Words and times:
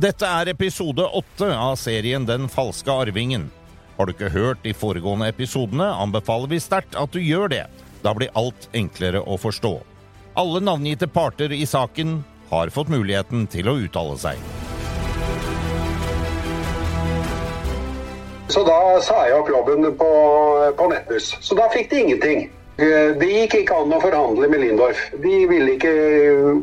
Dette 0.00 0.24
er 0.24 0.48
episode 0.54 1.04
åtte 1.04 1.50
av 1.52 1.74
serien 1.76 2.24
Den 2.24 2.46
falske 2.48 2.88
arvingen. 3.02 3.50
Har 3.98 4.08
du 4.08 4.14
ikke 4.14 4.30
hørt 4.32 4.62
de 4.64 4.72
foregående 4.72 5.26
episodene, 5.28 5.90
anbefaler 5.92 6.48
vi 6.48 6.60
sterkt 6.62 6.96
at 6.96 7.12
du 7.12 7.18
gjør 7.20 7.50
det. 7.52 7.66
Da 8.00 8.14
blir 8.16 8.32
alt 8.32 8.70
enklere 8.72 9.20
å 9.20 9.36
forstå. 9.36 9.74
Alle 10.40 10.62
navngitte 10.64 11.04
parter 11.04 11.52
i 11.52 11.66
saken 11.68 12.22
har 12.48 12.72
fått 12.72 12.88
muligheten 12.88 13.44
til 13.52 13.68
å 13.68 13.76
uttale 13.82 14.16
seg. 14.22 14.40
Så 18.48 18.64
da 18.64 18.80
sa 19.04 19.20
jeg 19.28 19.36
opp 19.36 19.52
jobben 19.52 19.84
på, 20.00 20.10
på 20.80 20.88
Nettbuss. 20.94 21.34
Så 21.44 21.60
da 21.60 21.68
fikk 21.74 21.92
de 21.92 22.00
ingenting. 22.06 22.46
Eh, 22.80 23.12
Det 23.20 23.28
gikk 23.28 23.60
ikke 23.60 23.82
an 23.84 23.92
å 23.92 24.00
forhandle 24.00 24.48
med 24.48 24.64
Lindorf. 24.64 25.10
De 25.20 25.42
ville 25.50 25.76
ikke 25.76 25.92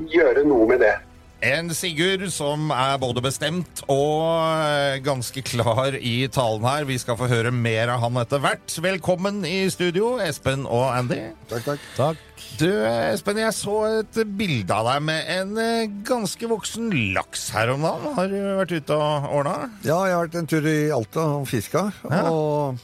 gjøre 0.10 0.50
noe 0.50 0.66
med 0.74 0.82
det. 0.82 0.96
En 1.38 1.70
Sigurd 1.70 2.24
som 2.34 2.72
er 2.74 2.96
både 2.98 3.22
bestemt 3.22 3.84
og 3.94 4.24
eh, 4.58 4.96
ganske 5.06 5.44
klar 5.46 5.94
i 5.94 6.26
talen 6.34 6.64
her. 6.66 6.88
Vi 6.90 6.96
skal 6.98 7.18
få 7.20 7.28
høre 7.30 7.52
mer 7.54 7.92
av 7.94 8.02
han 8.02 8.18
etter 8.24 8.42
hvert. 8.42 8.74
Velkommen 8.82 9.44
i 9.46 9.60
studio, 9.70 10.16
Espen 10.24 10.64
og 10.66 10.88
Andy. 10.96 11.20
Takk, 11.52 11.84
takk. 11.94 12.24
Du, 12.58 12.66
Espen, 12.90 13.38
jeg 13.44 13.54
så 13.54 13.76
et 14.00 14.18
bilde 14.40 14.74
av 14.74 14.90
deg 14.90 15.06
med 15.12 15.30
en 15.36 15.52
eh, 15.62 15.92
ganske 16.10 16.50
voksen 16.50 16.90
laks 17.14 17.52
her 17.54 17.70
om 17.76 17.86
dagen. 17.86 18.16
Har 18.18 18.34
du 18.34 18.38
vært 18.64 18.74
ute 18.80 18.98
og 18.98 19.28
ordna? 19.38 19.56
Ja, 19.86 20.00
jeg 20.10 20.18
har 20.18 20.26
vært 20.26 20.40
en 20.42 20.50
tur 20.50 20.66
i 20.74 20.78
Alta 20.96 21.28
og 21.38 21.46
fiska, 21.52 21.86
Ja. 22.10 22.24
og 22.34 22.82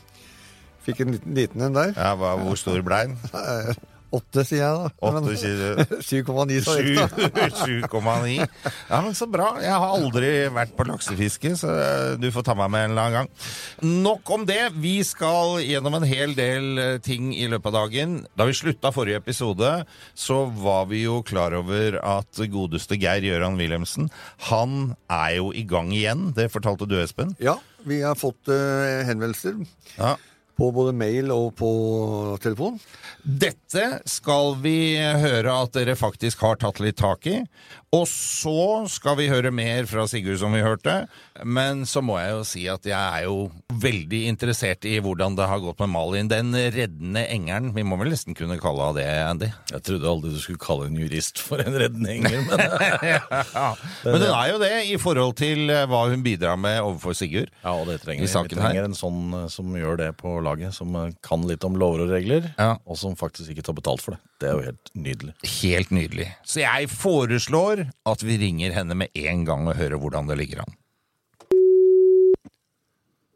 fikk 0.85 1.01
en 1.07 1.15
liten, 1.17 1.33
liten 1.41 1.65
en 1.71 1.81
der. 1.81 1.97
Ja, 1.97 2.13
hva, 2.21 2.35
hvor 2.43 2.59
stor 2.61 2.85
ble 2.85 3.01
den? 3.07 3.17
Åtte, 4.13 4.43
sier 4.45 4.61
jeg 4.61 4.77
da. 4.77 4.89
Åtte 5.01 5.21
Men 5.25 5.37
kilo? 5.41 6.45
7,9 6.45 6.59
sa 6.65 6.75
jeg. 6.77 7.87
7,9. 7.89 8.47
Ja, 8.93 8.99
men 9.01 9.15
så 9.17 9.25
bra. 9.29 9.47
Jeg 9.63 9.73
har 9.73 9.93
aldri 9.95 10.31
vært 10.53 10.75
på 10.77 10.85
laksefiske, 10.85 11.53
så 11.57 11.71
du 12.21 12.27
får 12.33 12.45
ta 12.45 12.55
meg 12.57 12.69
med 12.73 12.85
en 12.85 12.93
eller 12.93 13.07
annen 13.07 13.17
gang. 13.17 13.29
Nok 14.03 14.29
om 14.35 14.45
det. 14.49 14.59
Vi 14.83 14.95
skal 15.07 15.57
gjennom 15.65 15.97
en 15.97 16.05
hel 16.07 16.35
del 16.37 16.81
eh, 16.81 16.97
ting 17.03 17.31
i 17.33 17.47
løpet 17.49 17.71
av 17.71 17.77
dagen. 17.87 18.17
Da 18.37 18.45
vi 18.49 18.55
slutta 18.57 18.91
forrige 18.93 19.21
episode, 19.23 19.71
så 20.17 20.43
var 20.61 20.87
vi 20.91 21.03
jo 21.07 21.21
klar 21.25 21.55
over 21.57 21.97
at 22.03 22.43
godeste 22.53 22.99
Geir 23.01 23.25
Gøran 23.25 23.57
Wilhelmsen, 23.59 24.11
han 24.49 24.93
er 25.11 25.39
jo 25.39 25.49
i 25.55 25.65
gang 25.67 25.89
igjen. 25.95 26.29
Det 26.37 26.51
fortalte 26.53 26.87
du, 26.89 26.99
Espen. 27.01 27.33
Ja, 27.41 27.57
vi 27.87 28.01
har 28.03 28.15
fått 28.19 28.51
uh, 28.51 29.01
henvendelser 29.07 29.57
Ja. 29.97 30.15
På 30.59 30.69
både 30.75 30.93
mail 30.95 31.31
og 31.33 31.53
på 31.59 31.69
telefon. 32.43 32.79
Dette 33.23 34.01
skal 34.09 34.57
vi 34.63 34.97
høre 34.99 35.53
at 35.63 35.73
dere 35.77 35.95
faktisk 35.97 36.43
har 36.45 36.59
tatt 36.61 36.81
litt 36.83 36.99
tak 37.01 37.27
i. 37.31 37.39
Og 37.93 38.07
så 38.09 38.83
skal 38.89 39.19
vi 39.19 39.27
høre 39.29 39.51
mer 39.53 39.85
fra 39.85 40.07
Sigurd, 40.09 40.39
som 40.41 40.53
vi 40.55 40.63
hørte. 40.65 41.03
Men 41.45 41.83
så 41.85 42.01
må 42.01 42.15
jeg 42.17 42.31
jo 42.33 42.45
si 42.47 42.63
at 42.71 42.87
jeg 42.89 42.97
er 42.97 43.27
jo 43.27 43.51
veldig 43.83 44.23
interessert 44.31 44.87
i 44.89 44.95
hvordan 45.03 45.37
det 45.37 45.45
har 45.49 45.61
gått 45.61 45.81
med 45.83 45.91
Malin. 45.93 46.31
Den 46.31 46.49
reddende 46.57 47.21
engelen. 47.29 47.69
Vi 47.75 47.85
må 47.85 47.99
vel 48.01 48.09
nesten 48.15 48.33
kunne 48.37 48.57
kalle 48.61 48.87
henne 48.87 48.97
det, 48.97 49.05
Andy? 49.27 49.49
Jeg 49.75 49.85
trodde 49.85 50.09
aldri 50.09 50.33
du 50.33 50.39
skulle 50.41 50.63
kalle 50.63 50.89
en 50.89 50.97
jurist 50.97 51.41
for 51.43 51.61
en 51.61 51.77
reddende 51.77 52.15
engel, 52.15 52.41
men 52.49 52.65
ja. 53.13 53.69
Men 54.07 54.17
hun 54.17 54.27
er 54.31 54.49
jo 54.49 54.57
det 54.63 54.73
i 54.89 54.97
forhold 55.01 55.37
til 55.43 55.69
eh, 55.69 55.85
hva 55.89 56.03
hun 56.09 56.25
bidrar 56.25 56.57
med 56.57 56.81
overfor 56.81 57.13
Sigurd. 57.17 57.53
ja, 57.61 57.75
og 57.77 57.85
det 57.91 57.99
trenger 58.01 58.25
I 58.25 58.27
vi. 58.27 58.33
Vi 58.33 58.57
trenger 58.57 58.81
her. 58.81 58.89
en 58.89 58.97
sånn 58.97 59.37
eh, 59.43 59.47
som 59.53 59.69
gjør 59.77 60.01
det 60.01 60.09
på 60.17 60.39
laget, 60.45 60.73
som 60.75 60.93
eh, 60.99 61.11
kan 61.25 61.43
litt 61.49 61.63
om 61.67 61.75
lover 61.79 62.03
og 62.05 62.13
regler, 62.13 62.51
Ja. 62.59 62.75
og 62.85 62.97
som 62.99 63.15
faktisk 63.19 63.49
ikke 63.53 63.63
tar 63.65 63.77
betalt 63.77 64.01
for 64.03 64.15
det. 64.15 64.21
Det 64.43 64.49
er 64.49 64.53
jo 64.59 64.65
helt 64.69 64.91
nydelig. 64.95 65.33
Helt 65.61 65.91
nydelig. 65.95 66.27
Så 66.43 66.61
jeg 66.63 66.89
foreslår 66.93 67.85
at 68.13 68.23
vi 68.27 68.37
ringer 68.41 68.75
henne 68.75 68.95
med 68.95 69.11
en 69.15 69.45
gang 69.47 69.67
og 69.71 69.75
hører 69.79 69.97
hvordan 70.01 70.27
det 70.29 70.37
ligger 70.43 70.63
an. 70.65 70.75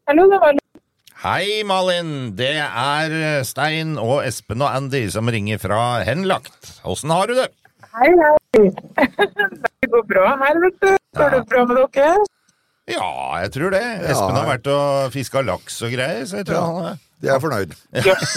Hallo, 0.08 0.24
det 0.30 0.40
var 0.40 0.56
Hei, 1.18 1.64
Malin. 1.66 2.36
Det 2.38 2.52
er 2.62 3.42
Stein 3.44 3.96
og 3.98 4.20
Espen 4.24 4.62
og 4.62 4.70
Andy 4.70 5.08
som 5.10 5.26
ringer 5.28 5.58
fra 5.58 6.04
Henlagt. 6.06 6.76
Åssen 6.86 7.10
har 7.10 7.26
du 7.26 7.34
det? 7.34 7.48
Hei, 7.98 8.12
hei. 8.20 8.68
Det 9.82 9.88
går 9.90 10.04
bra 10.10 10.28
her, 10.38 10.60
vet 10.62 10.78
du. 10.82 10.92
Går 11.18 11.34
det 11.34 11.40
bra 11.50 11.64
med 11.66 11.80
dere? 11.96 12.14
Ja, 12.88 13.08
jeg 13.42 13.50
tror 13.52 13.70
det. 13.74 13.82
Espen 14.08 14.36
har 14.38 14.46
vært 14.48 14.68
og 14.72 15.12
fiska 15.12 15.42
laks 15.44 15.80
og 15.84 15.92
greier, 15.92 16.24
så 16.28 16.40
jeg 16.40 16.46
tror 16.48 16.56
Ja. 16.56 16.66
han 16.66 16.84
er 16.92 16.96
De 17.20 17.28
er 17.34 17.40
fornøyd. 17.42 17.72
Jøss. 18.06 18.36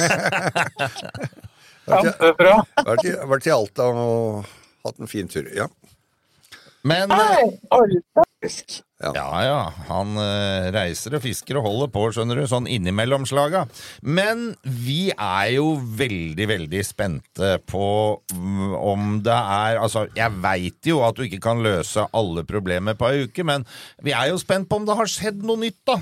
Kjempebra. 1.91 2.55
Vært 2.87 3.05
i, 3.05 3.11
vært 3.31 3.47
i 3.47 3.53
Alta 3.53 3.87
og 3.91 4.45
hatt 4.85 4.99
en 5.01 5.09
fin 5.11 5.27
tur. 5.29 5.45
Ja. 5.55 5.67
Men 6.83 7.11
Hei. 7.13 7.59
Ja 9.01 9.41
ja, 9.41 9.61
han 9.87 10.13
eh, 10.21 10.69
reiser 10.75 11.17
og 11.17 11.23
fisker 11.23 11.57
og 11.57 11.65
holder 11.65 11.91
på, 11.93 12.05
skjønner 12.13 12.37
du, 12.37 12.45
sånn 12.49 12.69
innimellom 12.69 13.25
slaga. 13.29 13.65
Men 14.05 14.51
vi 14.61 15.09
er 15.15 15.55
jo 15.55 15.73
veldig, 15.81 16.47
veldig 16.53 16.83
spente 16.85 17.55
på 17.65 17.87
mm, 18.35 18.75
om 18.77 19.11
det 19.25 19.37
er 19.37 19.79
Altså, 19.81 20.05
jeg 20.15 20.41
veit 20.43 20.85
jo 20.85 21.01
at 21.05 21.17
du 21.17 21.25
ikke 21.25 21.41
kan 21.41 21.61
løse 21.65 22.05
alle 22.17 22.43
problemer 22.47 22.97
på 22.97 23.09
ei 23.09 23.25
uke, 23.25 23.45
men 23.47 23.65
vi 24.05 24.13
er 24.13 24.29
jo 24.29 24.41
spent 24.41 24.69
på 24.69 24.77
om 24.77 24.85
det 24.85 24.97
har 24.99 25.09
skjedd 25.09 25.41
noe 25.47 25.63
nytt, 25.63 25.81
da. 25.89 25.97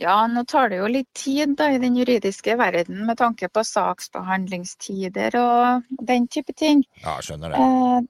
Ja, 0.00 0.24
nå 0.26 0.42
tar 0.50 0.72
det 0.72 0.80
jo 0.80 0.88
litt 0.90 1.10
tid 1.14 1.54
da, 1.58 1.68
i 1.70 1.78
den 1.82 1.94
juridiske 1.98 2.56
verden 2.58 3.04
med 3.06 3.18
tanke 3.20 3.46
på 3.50 3.62
saksbehandlingstider 3.66 5.36
og 5.38 5.84
den 6.02 6.26
type 6.26 6.54
ting. 6.58 6.82
Ja, 7.04 7.20
skjønner 7.22 7.54
det. 7.54 7.60
Eh, 7.62 8.08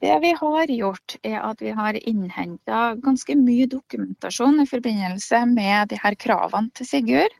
det 0.00 0.16
vi 0.22 0.32
har 0.38 0.66
gjort, 0.72 1.16
er 1.24 1.38
at 1.42 1.60
vi 1.62 1.70
har 1.76 1.98
innhenta 2.08 2.94
ganske 3.02 3.36
mye 3.38 3.66
dokumentasjon 3.70 4.62
i 4.62 4.66
forbindelse 4.70 5.44
med 5.52 5.88
de 5.92 5.98
her 6.02 6.14
kravene 6.14 6.70
til 6.74 6.86
Sigurd. 6.88 7.34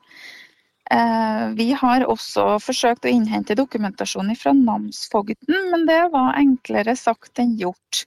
Eh, 0.93 1.45
vi 1.57 1.71
har 1.79 2.05
også 2.11 2.59
forsøkt 2.61 3.07
å 3.07 3.13
innhente 3.13 3.55
dokumentasjon 3.57 4.35
fra 4.37 4.53
namsfogden, 4.53 5.55
men 5.71 5.87
det 5.89 6.03
var 6.13 6.35
enklere 6.41 6.97
sagt 6.99 7.39
enn 7.41 7.55
gjort. 7.61 8.05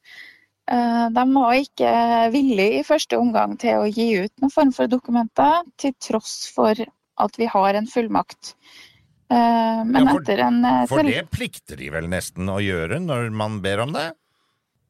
Eh, 0.70 1.08
De 1.14 1.24
var 1.34 1.54
ikke 1.58 1.94
villige 2.34 2.82
i 2.82 2.84
første 2.86 3.18
omgang 3.18 3.56
til 3.62 3.80
å 3.80 3.88
gi 3.90 4.26
ut 4.26 4.34
noen 4.42 4.54
form 4.54 4.74
for 4.76 4.88
dokumenter, 4.92 5.64
til 5.78 5.94
tross 6.02 6.52
for 6.54 6.76
at 7.18 7.38
vi 7.40 7.46
har 7.48 7.74
en 7.80 7.88
fullmakt. 7.88 8.54
Eh, 9.32 9.84
Men 9.86 10.06
Ja, 10.06 10.12
for- 10.12 10.22
etter 10.22 10.40
en 10.46 10.88
For 10.88 11.04
det 11.04 11.30
plikter 11.32 11.78
de 11.78 11.90
vel 11.90 12.08
nesten 12.08 12.46
å 12.50 12.60
gjøre 12.62 13.00
når 13.02 13.32
man 13.32 13.62
ber 13.62 13.80
om 13.82 13.94
det? 13.94 14.12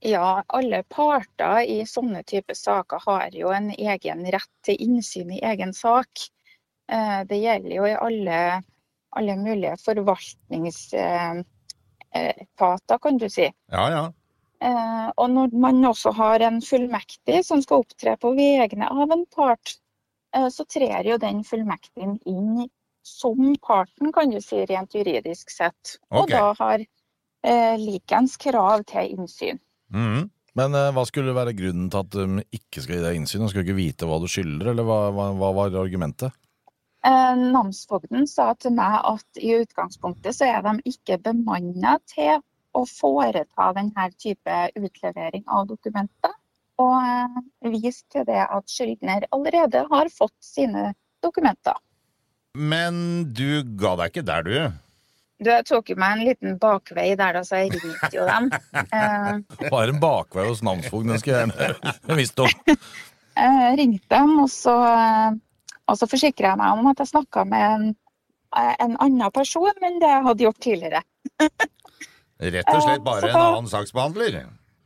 Ja, 0.05 0.43
alle 0.53 0.83
parter 0.93 1.63
i 1.65 1.79
sånne 1.89 2.19
typer 2.29 2.53
saker 2.53 2.99
har 3.07 3.33
jo 3.33 3.49
en 3.55 3.71
egen 3.73 4.25
rett 4.35 4.51
til 4.67 4.77
innsyn 4.85 5.31
i 5.33 5.39
egen 5.41 5.73
sak. 5.73 6.09
Eh, 6.91 7.23
Det 7.25 7.39
gjelder 7.41 7.73
jo 7.75 7.85
i 7.89 7.95
alle, 7.97 8.61
alle 9.17 9.35
mulige 9.41 9.77
forvaltningsetater, 9.81 11.45
kan 13.01 13.17
du 13.17 13.29
si. 13.29 13.49
Ja 13.73 13.89
ja. 13.89 14.03
Eh, 14.61 15.09
Og 15.17 15.29
når 15.29 15.57
man 15.57 15.81
også 15.85 16.11
har 16.13 16.39
en 16.39 16.61
fullmektig 16.61 17.41
som 17.45 17.61
skal 17.65 17.81
opptre 17.81 18.15
på 18.17 18.35
vegne 18.37 18.85
av 18.91 19.11
en 19.11 19.25
part, 19.25 19.75
eh, 20.35 20.49
så 20.49 20.65
trer 20.69 21.03
jo 21.09 21.17
den 21.17 21.43
fullmektigen 21.43 22.19
inn 22.25 22.69
som 23.05 23.55
parten, 23.61 24.11
kan 24.13 24.29
du 24.29 24.41
si, 24.41 24.65
rent 24.65 24.93
juridisk 24.93 25.49
sett. 25.49 25.97
Og 26.11 26.29
da 26.29 26.53
har 26.59 26.79
eh, 27.43 27.77
likens 27.77 28.37
krav 28.37 28.83
til 28.85 29.11
innsyn. 29.17 29.59
Mhm. 29.93 30.31
Men 30.55 30.75
eh, 30.77 30.91
hva 30.95 31.03
skulle 31.07 31.35
være 31.35 31.55
grunnen 31.57 31.89
til 31.91 31.99
at 31.99 32.15
de 32.15 32.43
ikke 32.55 32.83
skal 32.83 32.97
gi 32.97 33.03
deg 33.03 33.17
innsyn? 33.19 33.43
De 33.43 33.51
skal 33.51 33.65
ikke 33.65 33.75
vite 33.75 34.07
hva 34.07 34.21
du 34.23 34.27
skylder, 34.31 34.71
eller 34.71 34.87
hva, 34.87 34.99
hva, 35.11 35.29
hva 35.35 35.51
var 35.57 35.75
argumentet? 35.81 36.31
Eh, 37.05 37.33
Namsfogden 37.37 38.25
sa 38.29 38.53
til 38.57 38.73
meg 38.77 38.95
at 39.03 39.41
i 39.43 39.51
utgangspunktet 39.59 40.37
så 40.37 40.47
er 40.47 40.63
de 40.65 40.79
ikke 40.89 41.19
bemanna 41.21 41.97
til 42.09 42.39
å 42.75 42.85
foreta 42.89 43.69
denne 43.75 44.07
type 44.19 44.61
utlevering 44.79 45.43
av 45.51 45.67
dokumenter. 45.69 46.33
Og 46.81 46.95
eh, 46.95 47.75
vist 47.75 48.07
til 48.15 48.25
det 48.27 48.41
at 48.47 48.71
skyldner 48.71 49.27
allerede 49.35 49.85
har 49.91 50.11
fått 50.11 50.35
sine 50.43 50.93
dokumenter. 51.23 51.77
Men 52.55 53.27
du 53.35 53.61
ga 53.75 53.97
deg 53.99 54.11
ikke 54.13 54.25
der, 54.31 54.47
du? 54.47 54.84
Du, 55.43 55.49
jeg 55.51 55.65
tok 55.67 55.89
jo 55.91 55.95
meg 55.99 56.13
en 56.15 56.23
liten 56.29 56.53
bakvei 56.61 57.09
der, 57.19 57.35
da, 57.35 57.41
så 57.43 57.59
jeg 57.63 57.73
ringte 57.75 58.11
jo 58.15 58.23
dem. 58.29 58.47
Eh, 58.95 59.33
Det 59.59 59.71
var 59.73 59.91
en 59.91 59.99
bakvei 59.99 60.45
hos 60.47 60.61
namsfogden, 60.63 61.11
den 61.11 61.19
skal 61.19 61.51
jeg 61.51 62.17
visst 62.21 62.39
om. 62.39 62.47
jeg 63.35 63.77
ringte 63.81 64.07
dem, 64.15 64.35
og 64.45 64.49
så, 64.53 64.75
eh, 64.87 65.35
og 65.91 65.99
så 65.99 66.07
forsikra 66.07 66.53
jeg 66.53 66.61
meg 66.61 66.79
om 66.79 66.87
at 66.93 67.03
jeg 67.03 67.11
snakka 67.11 67.43
med 67.51 67.65
en, 67.73 67.87
eh, 68.55 68.75
en 68.85 68.95
annen 69.03 69.31
person 69.35 69.83
enn 69.83 69.99
det 70.03 70.11
jeg 70.13 70.27
hadde 70.29 70.47
gjort 70.47 70.61
tidligere. 70.63 71.03
Rett 72.55 72.71
og 72.71 72.81
slett 72.83 73.03
bare 73.05 73.29
en 73.31 73.41
annen 73.41 73.67
saksbehandler. 73.71 74.39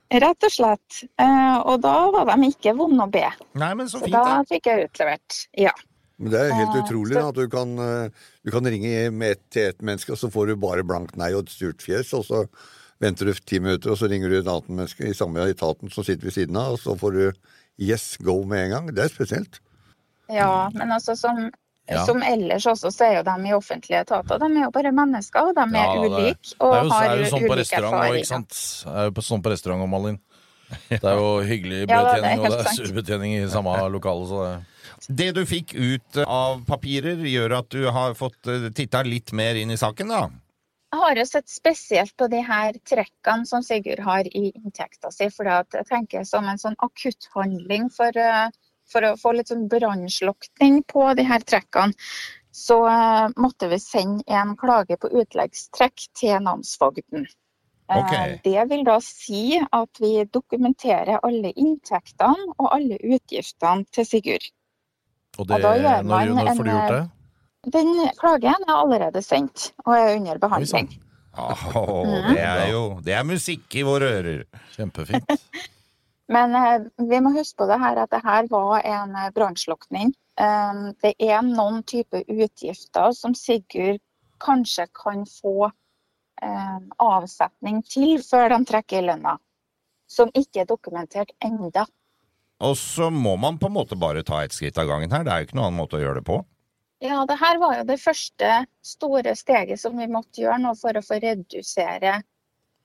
Rett 0.10 0.46
og 0.48 0.54
slett. 0.54 1.04
Eh, 1.22 1.58
og 1.70 1.82
da 1.86 1.94
var 2.16 2.26
de 2.34 2.50
ikke 2.50 2.74
vonde 2.78 3.06
å 3.06 3.12
be. 3.14 3.28
Nei, 3.62 3.72
men 3.78 3.86
så 3.90 4.00
Så 4.00 4.08
fint, 4.08 4.18
da 4.18 4.40
det. 4.40 4.50
fikk 4.56 4.70
jeg 4.72 4.88
utlevert. 4.90 5.40
Ja. 5.62 5.74
Men 6.20 6.32
det 6.34 6.40
er 6.42 6.52
helt 6.54 6.76
Eh, 6.76 6.84
utrolig 6.84 7.14
så- 7.16 7.30
at 7.30 7.36
du 7.36 7.48
kan, 7.48 7.80
eh, 7.80 8.10
du 8.44 8.52
kan 8.52 8.64
ringe 8.66 9.12
med 9.14 9.32
ett 9.32 9.50
til 9.50 9.70
ett 9.70 9.80
menneske, 9.82 10.12
og 10.12 10.18
så 10.20 10.30
får 10.32 10.48
du 10.48 10.56
bare 10.58 10.84
blankt 10.84 11.16
nei 11.16 11.32
og 11.34 11.46
et 11.48 11.50
surt 11.50 11.78
fjes, 11.82 12.14
og 12.14 12.26
så 12.26 12.48
venter 13.00 13.26
du 13.26 13.34
ti 13.34 13.60
minutter, 13.60 13.92
og 13.92 13.98
så 13.98 14.10
ringer 14.10 14.30
du 14.30 14.40
et 14.40 14.46
annet 14.48 14.68
menneske 14.68 15.08
i 15.08 15.14
samme 15.14 15.40
etaten 15.48 15.90
som 15.92 16.04
sitter 16.04 16.26
ved 16.28 16.34
siden 16.34 16.58
av, 16.58 16.74
og 16.74 16.80
så 16.80 16.98
får 17.00 17.14
du 17.14 17.32
yes, 17.80 18.18
go 18.18 18.44
med 18.44 18.66
en 18.66 18.72
gang. 18.72 18.94
Det 18.94 19.06
er 19.06 19.10
spesielt. 19.16 19.60
ja, 20.30 20.70
men 20.74 20.90
altså 20.92 21.16
som, 21.18 21.50
Ja. 21.90 22.06
som 22.06 22.22
ellers 22.22 22.66
også, 22.68 22.92
så 22.94 23.02
er 23.08 23.16
jo 23.18 23.24
de 23.24 23.48
i 23.50 23.54
offentlige 23.54 24.02
etater. 24.06 24.38
De 24.38 24.46
er 24.46 24.64
jo 24.66 24.70
bare 24.72 24.92
mennesker, 24.94 25.40
og 25.42 25.56
de 25.56 25.62
er 25.62 25.74
Ja, 25.74 25.94
det 26.04 26.12
ulike 26.12 26.36
Det 26.38 26.56
og 26.60 26.74
er 26.76 26.84
jo, 26.84 26.90
har 26.90 27.10
er 27.10 27.18
jo 27.18 27.24
sånn 27.32 27.48
på 27.48 27.50
ulike 27.50 27.58
restaurant 27.58 27.94
òg, 27.96 28.00
erfaringer. 28.04 28.20
ikke 28.20 28.28
sant? 28.28 28.50
Det 28.84 28.94
er 28.94 29.10
jo 29.10 29.22
sånn 29.22 29.42
på 29.42 29.50
restaurant 29.50 29.82
òg, 29.82 29.90
Malin. 29.90 30.20
Det 30.90 31.04
er 31.04 31.18
jo 31.18 31.30
hyggelig 31.46 31.86
Ja, 31.86 32.02
det 32.04 32.20
betjening, 32.20 32.44
og 32.44 32.52
det 32.54 32.60
er 32.60 32.76
surbetjening 32.78 33.38
i 33.40 33.48
samme 33.52 33.78
lokale, 33.94 34.28
så 34.30 34.44
det 34.46 34.60
Det 35.20 35.32
du 35.38 35.42
fikk 35.48 35.74
ut 35.74 36.20
av 36.26 36.62
papirer, 36.68 37.22
gjør 37.26 37.58
at 37.62 37.70
du 37.74 37.88
har 37.94 38.14
fått 38.20 38.50
eh, 38.52 38.70
titta 38.76 39.02
litt 39.08 39.34
mer 39.34 39.58
inn 39.58 39.72
i 39.72 39.80
saken, 39.80 40.14
da? 40.14 40.28
Jeg 40.90 41.02
har 41.04 41.20
jo 41.22 41.26
sett 41.30 41.52
spesielt 41.54 42.16
på 42.18 42.26
de 42.32 42.40
her 42.42 42.78
trekkene 42.90 43.46
som 43.46 43.62
Sigurd 43.66 44.02
har 44.02 44.26
i 44.26 44.50
inntekta 44.50 45.12
si. 45.14 45.28
For 45.30 45.46
jeg 45.46 45.86
tenker 45.90 46.26
som 46.26 46.48
en 46.50 46.58
sånn 46.62 46.78
akutthandling 46.82 47.92
for, 47.94 48.18
eh, 48.18 48.50
for 48.90 49.06
å 49.06 49.16
få 49.22 49.36
litt 49.38 49.54
sånn 49.54 49.68
brannslukking 49.70 50.82
på 50.90 51.06
de 51.20 51.28
her 51.30 51.46
trekkene. 51.46 51.94
Så 52.52 52.80
eh, 52.90 53.28
måtte 53.38 53.70
vi 53.70 53.78
sende 53.82 54.26
en 54.42 54.56
klage 54.58 54.98
på 54.98 55.14
utleggstrekk 55.22 56.10
til 56.18 56.42
namsfogden. 56.48 57.30
Eh, 57.90 57.98
Ok. 57.98 58.42
Det 58.44 58.70
vil 58.70 58.84
da 58.86 59.00
si 59.02 59.60
at 59.60 60.02
vi 60.02 60.24
dokumenterer 60.30 61.20
alle 61.24 61.52
inntektene 61.58 62.54
og 62.58 62.68
alle 62.76 63.00
utgiftene 63.02 63.86
til 63.92 64.06
Sigurd. 64.06 64.46
Og 65.40 65.48
det, 65.48 65.56
og 65.56 65.62
da 65.62 65.74
gjør 65.80 66.04
man 66.04 66.36
når 66.36 66.52
får 66.56 66.64
du 66.64 66.72
gjort 66.72 66.94
det? 66.94 67.04
Den 67.74 67.90
klagen 68.20 68.68
er 68.68 68.76
allerede 68.76 69.22
sendt 69.22 69.72
og 69.86 69.96
er 69.98 70.16
under 70.16 70.38
behandling. 70.38 70.90
Åh, 71.40 71.66
det 72.34 72.40
er 72.42 72.70
jo 72.72 73.00
Det 73.06 73.14
er 73.14 73.24
musikk 73.24 73.76
i 73.76 73.84
våre 73.86 74.08
ører. 74.20 74.44
Kjempefint. 74.76 75.30
Men 76.34 76.54
eh, 76.56 76.86
vi 77.10 77.20
må 77.26 77.34
huske 77.34 77.58
på 77.58 77.68
det 77.70 77.80
her 77.82 77.98
at 78.04 78.12
det 78.14 78.22
her 78.24 78.46
var 78.52 78.84
en 78.86 79.16
eh, 79.18 79.32
brannslukning. 79.34 80.14
Eh, 80.40 80.82
det 81.02 81.16
er 81.20 81.42
noen 81.42 81.82
type 81.84 82.22
utgifter 82.30 83.12
som 83.18 83.34
Sigurd 83.34 84.02
kanskje 84.40 84.86
kan 84.96 85.26
få 85.26 85.70
eh, 85.70 85.78
avsetning 86.42 87.82
til 87.88 88.24
før 88.24 88.54
de 88.56 88.60
trekker 88.70 89.06
lønna. 89.06 89.38
Som 90.10 90.32
ikke 90.34 90.64
er 90.64 90.70
dokumentert 90.70 91.32
enda. 91.46 91.86
Og 92.66 92.76
så 92.78 93.10
må 93.14 93.36
man 93.40 93.60
på 93.60 93.70
en 93.70 93.76
måte 93.78 93.96
bare 94.00 94.24
ta 94.28 94.42
et 94.44 94.56
skritt 94.56 94.80
av 94.82 94.90
gangen 94.90 95.12
her. 95.14 95.24
Det 95.24 95.32
er 95.32 95.44
jo 95.44 95.50
ikke 95.50 95.60
noen 95.60 95.70
annen 95.70 95.80
måte 95.80 96.00
å 96.00 96.02
gjøre 96.02 96.20
det 96.20 96.28
på. 96.28 96.42
Ja, 97.00 97.22
det 97.30 97.38
her 97.40 97.60
var 97.62 97.78
jo 97.78 97.86
det 97.88 98.02
første 98.02 98.50
store 98.84 99.36
steget 99.40 99.80
som 99.80 99.96
vi 99.96 100.10
måtte 100.12 100.42
gjøre 100.42 100.60
nå 100.66 100.74
for 100.76 100.98
å 101.00 101.06
få 101.06 101.22
redusere 101.24 102.18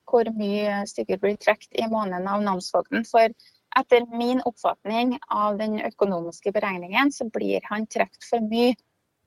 hvor 0.07 0.29
mye 0.37 0.85
sikkert 0.87 1.23
blir 1.23 1.35
trukket 1.41 1.75
i 1.81 1.87
måneden 1.91 2.29
av 2.31 2.43
namsfogden. 2.45 3.03
For 3.09 3.33
etter 3.75 4.05
min 4.15 4.39
oppfatning 4.47 5.17
av 5.27 5.57
den 5.59 5.79
økonomiske 5.83 6.53
beregningen, 6.55 7.11
så 7.11 7.27
blir 7.33 7.65
han 7.67 7.87
trukket 7.91 8.29
for 8.29 8.45
mye. 8.45 8.75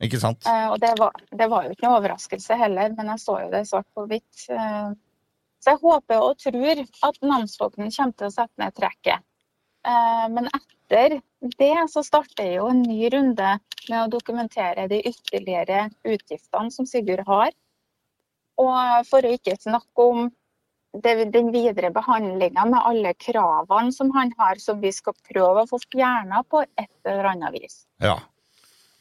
Ikke 0.05 0.21
sant? 0.23 0.47
Eh, 0.47 0.67
og 0.71 0.79
det 0.83 0.93
var, 0.99 1.15
det 1.35 1.49
var 1.51 1.67
jo 1.67 1.75
ikke 1.75 1.87
noe 1.87 1.99
overraskelse 1.99 2.59
heller, 2.59 2.93
men 2.95 3.13
jeg 3.15 3.23
så 3.25 3.39
jo 3.45 3.53
det 3.53 3.65
svart 3.67 3.89
på 3.97 4.07
hvitt. 4.11 4.45
Eh, 4.55 4.91
så 5.59 5.75
jeg 5.75 5.83
håper 5.83 6.23
og 6.23 6.39
tror 6.39 6.83
at 7.09 7.25
namsfogden 7.27 7.91
kommer 7.91 8.15
til 8.15 8.29
å 8.29 8.35
sette 8.35 8.63
ned 8.63 8.77
trekket. 8.79 9.25
Eh, 9.89 10.27
men 10.35 10.51
etter 10.53 11.19
det 11.59 11.75
så 11.91 12.05
starter 12.07 12.53
jo 12.55 12.69
en 12.71 12.85
ny 12.87 13.11
runde 13.15 13.57
med 13.89 13.99
å 14.01 14.11
dokumentere 14.13 14.87
de 14.91 15.03
ytterligere 15.11 15.89
utgiftene 16.07 16.73
som 16.75 16.87
Sigurd 16.87 17.27
har. 17.27 17.51
Og 18.59 19.07
for 19.07 19.27
å 19.27 19.35
ikke 19.35 19.59
snakke 19.59 20.07
om 20.15 20.31
det, 21.03 21.29
den 21.35 21.53
videre 21.55 21.91
behandlinga 21.95 22.65
med 22.71 22.81
alle 22.81 23.13
kravene 23.19 23.93
som 23.95 24.11
han 24.15 24.33
har, 24.39 24.59
som 24.63 24.81
vi 24.83 24.93
skal 24.95 25.15
prøve 25.31 25.63
å 25.63 25.71
få 25.71 25.79
fjerna 25.91 26.43
på 26.49 26.65
et 26.65 26.91
eller 27.05 27.33
annet 27.35 27.55
vis. 27.59 27.83
Ja. 28.03 28.19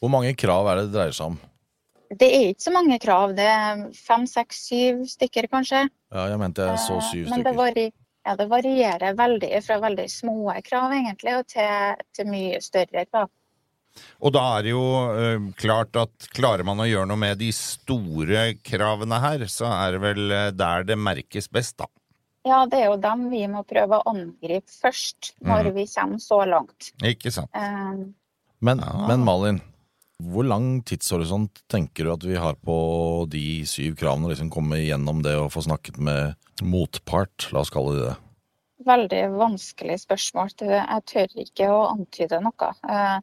Hvor 0.01 0.11
mange 0.13 0.33
krav 0.37 0.67
er 0.69 0.81
det 0.81 0.89
det 0.89 0.95
dreier 0.97 1.15
seg 1.15 1.33
om? 1.33 1.37
Det 2.07 2.27
er 2.31 2.49
ikke 2.51 2.63
så 2.63 2.73
mange 2.75 2.97
krav. 3.03 3.33
Det 3.35 3.47
er 3.51 3.87
fem, 3.97 4.27
seks, 4.29 4.59
syv 4.69 5.01
stykker 5.11 5.49
kanskje. 5.51 5.87
Ja, 6.13 6.27
jeg 6.31 6.39
mente 6.39 6.67
jeg 6.69 6.83
så 6.85 6.99
syv 7.01 7.25
syv 7.25 7.33
Men 7.33 7.43
det, 7.43 7.55
stykker. 7.57 7.95
ja, 8.29 8.35
det 8.39 8.47
varierer 8.51 9.17
veldig 9.17 9.49
fra 9.65 9.79
veldig 9.83 10.05
små 10.11 10.53
krav 10.63 10.95
egentlig, 10.95 11.35
og 11.41 11.49
til, 11.51 12.05
til 12.15 12.31
mye 12.31 12.61
større 12.63 13.03
krav. 13.09 13.27
Og 14.21 14.33
da 14.35 14.43
er 14.57 14.65
det 14.67 14.73
jo 14.75 14.83
eh, 15.17 15.45
klart 15.57 15.97
at 15.97 16.29
klarer 16.37 16.65
man 16.67 16.81
å 16.81 16.87
gjøre 16.87 17.09
noe 17.09 17.19
med 17.19 17.39
de 17.41 17.49
store 17.55 18.51
kravene 18.65 19.19
her, 19.23 19.45
så 19.49 19.71
er 19.73 19.95
det 19.97 20.03
vel 20.03 20.33
eh, 20.33 20.51
der 20.55 20.85
det 20.87 20.99
merkes 21.01 21.49
best, 21.49 21.79
da. 21.81 21.89
Ja, 22.47 22.61
det 22.69 22.79
er 22.79 22.91
jo 22.91 22.99
dem 23.01 23.25
vi 23.31 23.41
må 23.51 23.63
prøve 23.67 23.97
å 23.97 24.13
angripe 24.13 24.71
først, 24.71 25.33
når 25.43 25.67
mm. 25.67 25.73
vi 25.75 25.87
kommer 25.91 26.21
så 26.23 26.37
langt. 26.47 26.91
Ikke 27.03 27.33
sant? 27.33 27.51
Um, 27.57 28.13
Men, 28.63 28.79
ja. 28.81 28.93
men 29.09 29.25
Malin, 29.25 29.59
hvor 30.23 30.47
lang 30.47 30.81
tidshorisont 30.87 31.61
tenker 31.69 32.07
du 32.07 32.13
at 32.13 32.23
vi 32.25 32.37
har 32.39 32.55
på 32.65 32.77
de 33.29 33.65
syv 33.69 33.95
kravene? 33.99 34.31
Liksom 34.31 34.49
komme 34.53 34.79
gjennom 34.81 35.21
det 35.25 35.35
og 35.37 35.51
få 35.53 35.61
snakket 35.65 35.99
med 36.01 36.33
motpart, 36.65 37.51
la 37.53 37.61
oss 37.61 37.73
kalle 37.73 37.93
det 37.97 38.05
det. 38.07 38.15
veldig 38.87 39.21
vanskelig 39.35 39.99
spørsmål. 40.05 40.51
Jeg 40.61 41.03
tør 41.11 41.33
ikke 41.43 41.69
å 41.73 41.79
antyde 41.91 42.41
noe. 42.41 42.69
Eh, 42.89 43.19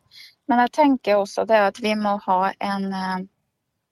Men 0.46 0.60
jeg 0.60 0.72
tenker 0.76 1.16
også 1.16 1.46
det 1.48 1.56
at 1.56 1.78
vi 1.80 1.94
må 1.96 2.18
ha 2.26 2.52
en 2.60 2.92
eh, 2.92 3.24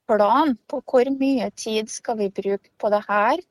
plan 0.07 0.53
på 0.69 0.81
hvor 0.85 1.09
mye 1.17 1.49
tid 1.57 1.89
skal 1.89 2.19
vi 2.19 2.29
bruke 2.29 2.69
på 2.77 2.91
det 2.93 3.01
her, 3.07 3.41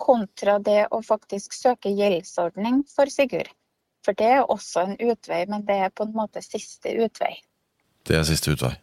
kontra 0.00 0.58
det 0.58 0.86
å 0.90 1.02
faktisk 1.04 1.52
søke 1.52 1.92
gjeldsordning 1.92 2.84
for 2.88 3.12
Sigurd. 3.12 3.50
For 4.06 4.16
det 4.16 4.30
er 4.38 4.48
også 4.48 4.86
en 4.86 4.96
utvei, 4.96 5.44
men 5.46 5.66
det 5.68 5.76
er 5.76 5.92
på 5.92 6.06
en 6.08 6.16
måte 6.16 6.40
siste 6.40 6.94
utvei. 7.04 7.34
Det 8.08 8.16
er 8.16 8.24
siste 8.28 8.54
utvei. 8.54 8.74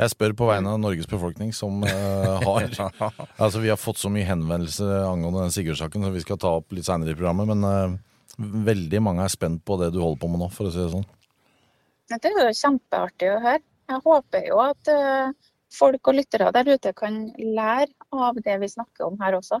Jeg 0.00 0.14
spør 0.14 0.32
på 0.36 0.46
vegne 0.48 0.72
av 0.72 0.78
Norges 0.80 1.08
befolkning, 1.08 1.50
som 1.52 1.82
uh, 1.84 2.40
har 2.40 2.68
Altså, 3.42 3.60
Vi 3.60 3.68
har 3.68 3.80
fått 3.80 4.00
så 4.00 4.12
mye 4.12 4.28
henvendelser 4.28 5.04
angående 5.04 5.44
den 5.44 5.54
Sigurd-saken, 5.54 6.06
så 6.06 6.12
vi 6.14 6.24
skal 6.24 6.40
ta 6.40 6.54
opp 6.60 6.72
litt 6.76 6.88
seinere 6.88 7.12
i 7.12 7.18
programmet. 7.18 7.50
Men 7.52 7.66
uh, 7.66 7.98
veldig 8.70 9.02
mange 9.04 9.26
er 9.26 9.32
spent 9.32 9.64
på 9.66 9.76
det 9.80 9.90
du 9.94 10.00
holder 10.00 10.22
på 10.22 10.30
med 10.32 10.44
nå, 10.44 10.48
for 10.54 10.68
å 10.68 10.74
si 10.74 10.80
det 10.80 10.92
sånn. 10.94 11.08
Det 12.10 12.26
er 12.26 12.40
jo 12.48 12.54
kjempeartig 12.62 13.28
å 13.30 13.42
høre. 13.44 13.64
Jeg 13.90 14.02
håper 14.06 14.46
jo 14.46 14.62
at 14.62 14.92
uh, 14.94 15.50
folk 15.74 16.10
og 16.10 16.16
lyttere 16.16 16.50
der 16.54 16.72
ute 16.72 16.94
kan 16.96 17.20
lære 17.36 17.92
av 18.14 18.40
det 18.44 18.56
vi 18.62 18.70
snakker 18.70 19.10
om 19.10 19.20
her 19.20 19.36
også. 19.38 19.60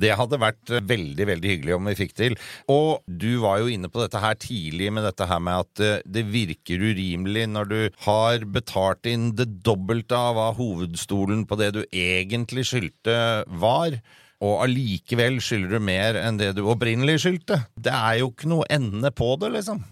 Det 0.00 0.10
hadde 0.18 0.40
vært 0.42 0.72
eh, 0.74 0.82
veldig 0.82 1.28
veldig 1.30 1.52
hyggelig 1.52 1.76
om 1.76 1.90
vi 1.90 1.96
fikk 1.98 2.16
til. 2.18 2.36
Og 2.72 3.04
du 3.06 3.38
var 3.44 3.62
jo 3.62 3.70
inne 3.70 3.90
på 3.92 4.02
dette 4.02 4.22
her 4.22 4.34
tidlig 4.40 4.90
med 4.94 5.06
dette 5.06 5.28
her 5.30 5.42
med 5.42 5.66
at 5.66 5.84
eh, 5.84 6.02
det 6.04 6.26
virker 6.32 6.82
urimelig 6.82 7.46
når 7.52 7.70
du 7.70 7.78
har 8.08 8.44
betalt 8.56 9.06
inn 9.10 9.30
det 9.38 9.48
dobbelte 9.66 10.18
av 10.18 10.36
hva 10.38 10.50
hovedstolen 10.58 11.46
på 11.46 11.58
det 11.60 11.72
du 11.78 11.82
egentlig 11.90 12.66
skyldte 12.70 13.16
var. 13.62 14.00
Og 14.44 14.64
allikevel 14.66 15.38
skylder 15.42 15.78
du 15.78 15.86
mer 15.86 16.18
enn 16.20 16.38
det 16.40 16.52
du 16.58 16.64
opprinnelig 16.68 17.22
skyldte. 17.22 17.62
Det 17.78 17.94
er 17.94 18.20
jo 18.20 18.32
ikke 18.32 18.50
noe 18.50 18.66
ende 18.72 19.10
på 19.14 19.30
det, 19.40 19.54
liksom. 19.54 19.84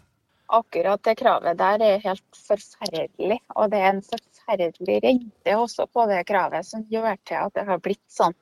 Akkurat 0.53 1.01
det 1.07 1.15
kravet 1.23 1.57
der 1.57 1.81
er 1.87 2.03
helt 2.03 2.41
forferdelig. 2.49 3.39
Og 3.57 3.71
det 3.73 3.81
er 3.81 3.95
en 3.95 4.03
forferdelig 4.05 4.99
rente 5.07 5.55
også 5.57 5.87
på 5.89 6.05
det 6.11 6.25
kravet 6.29 6.67
som 6.69 6.85
gjør 6.93 7.17
til 7.25 7.39
at 7.47 7.55
det 7.57 7.65
har 7.71 7.81
blitt 7.81 8.05
sånn. 8.13 8.37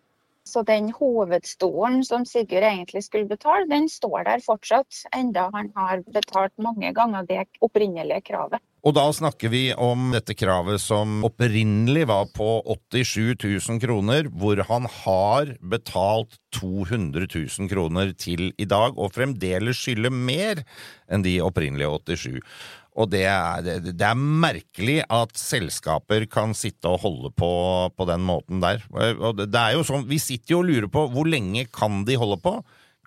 Så 0.48 0.62
den 0.66 0.88
hovedstolen 0.96 2.00
som 2.04 2.24
Sigurd 2.26 2.64
egentlig 2.64 3.04
skulle 3.04 3.28
betale, 3.28 3.68
den 3.70 3.88
står 3.88 4.24
der 4.26 4.42
fortsatt. 4.44 5.04
Enda 5.16 5.50
han 5.54 5.70
har 5.76 6.02
betalt 6.08 6.56
mange 6.58 6.92
ganger 6.96 7.28
det 7.28 7.44
opprinnelige 7.60 8.24
kravet. 8.32 8.64
Og 8.80 8.94
da 8.96 9.02
snakker 9.12 9.50
vi 9.52 9.66
om 9.76 10.08
dette 10.14 10.32
kravet 10.32 10.80
som 10.80 11.20
opprinnelig 11.28 12.06
var 12.08 12.30
på 12.32 12.48
87 12.64 13.36
000 13.68 13.80
kroner, 13.82 14.30
hvor 14.32 14.62
han 14.70 14.88
har 15.02 15.52
betalt 15.60 16.38
200 16.56 17.28
000 17.28 17.68
kroner 17.68 18.14
til 18.16 18.48
i 18.56 18.64
dag, 18.64 18.96
og 18.96 19.12
fremdeles 19.12 19.82
skylder 19.84 20.14
mer 20.14 20.64
enn 21.12 21.26
de 21.26 21.36
opprinnelige 21.44 22.16
87. 22.16 22.40
Og 22.98 23.10
det 23.12 23.22
er, 23.30 23.62
det, 23.84 23.94
er 24.02 24.18
merkelig 24.18 24.98
at 25.06 25.36
selskaper 25.38 26.26
kan 26.30 26.54
sitte 26.58 26.90
og 26.90 27.04
holde 27.04 27.30
på 27.38 27.50
på 27.94 28.06
den 28.08 28.24
måten 28.26 28.62
der. 28.62 28.82
Og 28.90 29.38
det, 29.44 29.54
er 29.54 29.76
jo 29.76 29.84
sånn, 29.86 30.08
Vi 30.10 30.18
sitter 30.22 30.56
jo 30.56 30.62
og 30.64 30.70
lurer 30.70 30.90
på 30.90 31.06
hvor 31.12 31.28
lenge 31.30 31.66
kan 31.70 32.02
de 32.08 32.18
holde 32.18 32.40
på? 32.42 32.56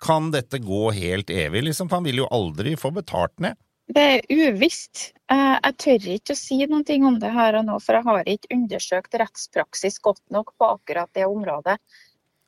Kan 0.04 0.32
dette 0.34 0.58
gå 0.60 0.88
helt 0.96 1.30
evig, 1.30 1.66
liksom? 1.68 1.90
Han 1.92 2.08
vil 2.08 2.24
jo 2.24 2.30
aldri 2.32 2.74
få 2.80 2.90
betalt 2.96 3.36
ned. 3.44 3.60
Det 3.94 4.02
er 4.02 4.24
uvisst. 4.32 5.12
Eh, 5.30 5.58
Jeg 5.60 5.76
tør 5.78 6.08
ikke 6.14 6.32
å 6.32 6.40
si 6.40 6.58
ting 6.88 7.04
om 7.04 7.18
det 7.20 7.30
her 7.30 7.58
og 7.58 7.66
nå, 7.66 7.78
for 7.80 7.98
jeg 7.98 8.04
har 8.08 8.24
ikke 8.24 8.54
undersøkt 8.56 9.14
rettspraksis 9.20 10.00
godt 10.00 10.22
nok 10.30 10.54
på 10.58 10.70
akkurat 10.78 11.10
det 11.12 11.26
området. 11.26 11.76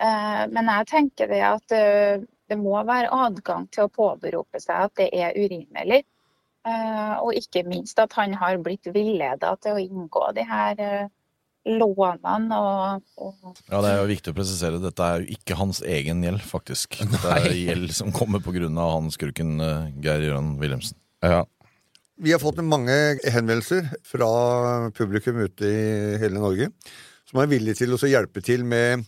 Eh, 0.01 0.47
Men 0.49 0.73
jeg 0.73 0.87
tenker 0.87 1.29
det 1.29 1.43
at 1.45 1.73
eh, 1.73 2.25
det 2.49 2.59
må 2.59 2.77
være 2.85 3.13
adgang 3.13 3.67
til 3.69 3.85
å 3.85 3.93
påberope 3.93 4.61
seg 4.61 4.89
at 4.89 4.95
det 4.97 5.11
er 5.13 5.37
urimelig. 5.37 6.05
Eh, 6.67 7.15
Og 7.23 7.37
ikke 7.39 7.63
minst 7.67 7.99
at 8.03 8.15
han 8.19 8.35
har 8.41 8.59
blitt 8.63 8.89
villeda 8.95 9.55
til 9.63 9.77
å 9.77 9.83
inngå 9.83 10.23
de 10.35 10.45
her 10.47 10.81
eh, 10.83 11.09
lånene 11.67 12.59
og, 12.59 13.03
og 13.19 13.61
Ja, 13.71 13.81
Det 13.83 13.91
er 13.91 14.01
jo 14.01 14.09
viktig 14.11 14.33
å 14.33 14.37
presisere. 14.37 14.83
Dette 14.83 15.07
er 15.07 15.23
jo 15.23 15.37
ikke 15.37 15.59
hans 15.59 15.83
egen 15.83 16.25
gjeld, 16.27 16.43
faktisk. 16.47 16.99
Det 17.13 17.35
er 17.37 17.51
gjeld 17.55 17.95
som 17.95 18.15
kommer 18.15 18.43
pga. 18.43 18.67
han 18.67 19.13
skurken 19.15 19.61
eh, 19.61 19.93
Geir 20.03 20.27
Jørgen 20.27 20.57
Wilhelmsen. 20.63 20.99
Ja. 21.23 21.45
Vi 22.17 22.33
har 22.33 22.41
fått 22.41 22.63
mange 22.65 22.95
henvendelser 23.29 23.91
fra 24.07 24.91
publikum 24.97 25.37
ute 25.45 25.69
i 25.69 26.17
hele 26.23 26.41
Norge 26.41 26.71
som 27.27 27.43
er 27.43 27.51
villige 27.51 27.83
til 27.83 27.93
å 27.93 27.99
hjelpe 28.09 28.41
til 28.41 28.63
med, 28.65 29.03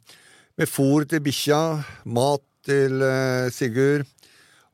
med 0.58 0.68
fôr 0.68 1.06
til 1.08 1.22
bikkja, 1.24 1.60
mat 2.04 2.42
til 2.66 3.00
Sigurd, 3.54 4.04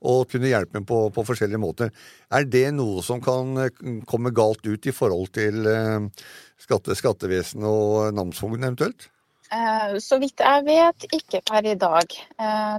og 0.05 0.29
kunne 0.31 0.51
hjelpe 0.51 0.79
dem 0.79 0.87
på, 0.89 0.99
på 1.15 1.25
forskjellige 1.27 1.61
måter. 1.61 1.91
Er 2.35 2.47
det 2.51 2.67
noe 2.77 3.03
som 3.05 3.23
kan 3.25 3.57
eh, 3.65 3.83
komme 4.11 4.35
galt 4.37 4.65
ut 4.67 4.87
i 4.89 4.95
forhold 4.95 5.33
til 5.37 5.65
eh, 5.71 6.27
skatte, 6.61 6.97
skattevesenet 6.99 7.67
og 7.69 8.13
namsfogden 8.17 8.69
eventuelt? 8.69 9.09
Eh, 9.55 9.97
Så 10.03 10.21
vidt 10.23 10.45
jeg 10.45 10.67
vet, 10.69 11.09
ikke 11.13 11.43
per 11.49 11.71
i 11.71 11.79
dag. 11.79 12.21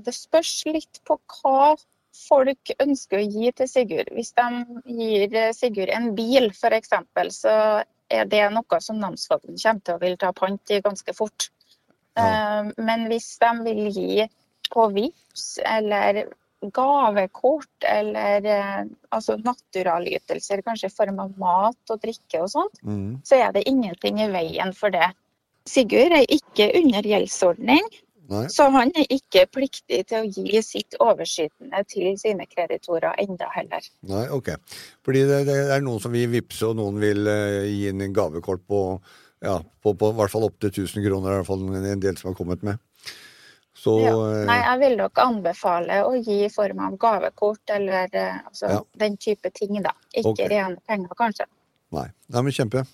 Det 0.05 0.13
spørs 0.15 0.53
litt 0.69 1.01
på 1.07 1.17
hva 1.39 1.75
folk 2.15 2.71
ønsker 2.79 3.19
å 3.19 3.27
gi 3.27 3.51
til 3.57 3.69
Sigurd. 3.69 4.13
Hvis 4.15 4.31
de 4.37 4.47
gir 4.85 5.35
Sigurd 5.57 5.91
en 5.93 6.13
bil 6.17 6.49
f.eks., 6.53 6.93
så 7.35 7.57
er 8.13 8.29
det 8.29 8.45
noe 8.53 8.79
som 8.81 9.01
namsfogden 9.01 9.57
kommer 9.57 9.81
til 9.83 9.97
å 9.97 10.01
vil 10.03 10.17
ta 10.21 10.31
pant 10.35 10.71
i 10.71 10.81
ganske 10.85 11.15
fort. 11.17 11.49
Ja. 12.15 12.63
Men 12.77 13.09
hvis 13.09 13.33
de 13.41 13.49
vil 13.65 13.87
gi 13.91 14.27
på 14.71 14.87
VIPS 14.95 15.45
eller 15.65 16.25
gavekort 16.73 17.87
eller 17.89 18.45
eh, 18.49 18.85
altså 19.15 19.37
naturalytelser, 19.41 20.63
kanskje 20.65 20.89
i 20.89 20.95
form 20.95 21.19
av 21.23 21.35
mat 21.41 21.93
og 21.93 22.01
drikke 22.03 22.41
og 22.43 22.49
sånt, 22.53 22.81
Mm. 22.83 23.21
så 23.25 23.41
er 23.41 23.51
det 23.53 23.67
ingenting 23.67 24.21
i 24.21 24.31
veien 24.31 24.73
for 24.73 24.89
det. 24.93 25.11
Sigurd 25.65 26.13
er 26.13 26.25
ikke 26.29 26.69
under 26.77 27.01
gjeldsordning, 27.01 27.87
Nei. 28.29 28.45
så 28.49 28.69
han 28.73 28.91
er 28.95 29.05
ikke 29.09 29.45
pliktig 29.53 30.05
til 30.09 30.23
å 30.23 30.29
gi 30.29 30.61
sitt 30.61 30.95
overskytende 30.99 31.83
til 31.89 32.17
sine 32.17 32.45
kreditorer 32.45 33.17
enda 33.21 33.49
heller. 33.53 33.85
Nei, 34.01 34.25
ok. 34.29 34.55
Fordi 35.05 35.25
det, 35.29 35.43
det 35.49 35.59
er 35.73 35.81
noen 35.85 36.01
som 36.01 36.13
vil 36.13 36.29
vippse, 36.29 36.65
og 36.69 36.77
noen 36.77 36.97
vil 37.01 37.25
uh, 37.25 37.65
gi 37.65 37.87
inn 37.89 38.01
en 38.01 38.13
gavekort 38.13 38.65
på 38.67 38.81
ja, 39.45 39.59
på, 39.83 39.93
på 39.93 40.09
i 40.09 40.17
hvert 40.17 40.31
fall 40.31 40.47
opptil 40.47 40.71
1000 40.71 41.05
kroner, 41.05 41.29
er 41.29 41.35
i 41.35 41.41
hvert 41.43 41.49
fall 41.49 41.65
en, 41.67 41.87
en 41.91 42.01
del 42.01 42.17
som 42.17 42.31
har 42.31 42.37
kommet 42.37 42.63
med. 42.65 42.81
Så 43.85 43.95
Ja. 44.01 44.15
eh, 44.33 44.45
Nei, 44.49 44.57
jeg 44.63 44.79
vil 44.81 44.97
nok 44.97 45.19
anbefale 45.21 46.01
å 46.09 46.13
gi 46.17 46.41
i 46.47 46.49
form 46.49 46.79
av 46.87 46.97
gavekort 46.97 47.69
eller 47.75 48.09
eh, 48.11 48.39
altså, 48.47 48.69
Ja. 48.71 48.79
den 48.97 49.17
type 49.21 49.51
ting, 49.53 49.77
da. 49.85 49.91
Ikke 50.15 50.31
okay. 50.33 50.47
rene 50.49 50.77
penger, 50.89 51.13
kanskje. 51.17 51.45
nei. 51.93 52.07
nei, 52.29 52.41
men 52.41 52.51
kjempe. 52.55 52.85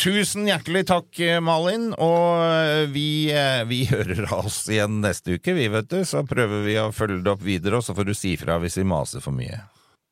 Tusen 0.00 0.46
hjertelig 0.48 0.86
takk, 0.88 1.18
Malin. 1.44 1.90
Og 1.98 2.40
eh, 2.46 2.86
vi, 2.94 3.28
eh, 3.34 3.64
vi 3.68 3.82
hører 3.90 4.22
av 4.32 4.46
oss 4.46 4.62
igjen 4.72 5.00
neste 5.02 5.34
uke, 5.36 5.52
vi, 5.52 5.66
vet 5.68 5.90
du. 5.90 5.98
Så 6.08 6.22
prøver 6.24 6.62
vi 6.64 6.78
å 6.80 6.86
følge 6.94 7.20
det 7.26 7.34
opp 7.34 7.42
videre, 7.44 7.76
og 7.76 7.84
så 7.84 7.92
får 7.96 8.08
du 8.08 8.14
si 8.16 8.36
fra 8.40 8.56
hvis 8.62 8.78
vi 8.80 8.86
maser 8.88 9.20
for 9.20 9.32
mye. 9.36 9.60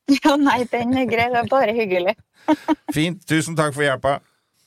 Ja, 0.25 0.37
nei, 0.41 0.63
den 0.73 0.97
er 0.97 1.05
grei. 1.05 1.29
Det 1.29 1.43
er 1.45 1.49
bare 1.53 1.73
hyggelig. 1.77 2.15
Fint. 2.97 3.23
Tusen 3.29 3.55
takk 3.57 3.75
for 3.77 3.85
hjelpa. 3.85 4.19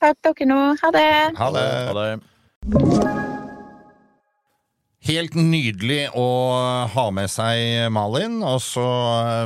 Takk 0.01 0.17
dere 0.21 0.45
nå. 0.49 0.61
Ha 0.81 0.91
det. 0.93 1.07
Ha 1.37 1.51
det. 1.57 1.67
Ha 1.89 1.93
det. 1.97 3.40
Helt 5.01 5.33
nydelig 5.33 6.03
å 6.13 6.25
ha 6.93 7.03
med 7.15 7.29
seg 7.33 7.87
Malin, 7.93 8.35
og 8.45 8.59
så 8.61 8.83
eh, 8.85 9.45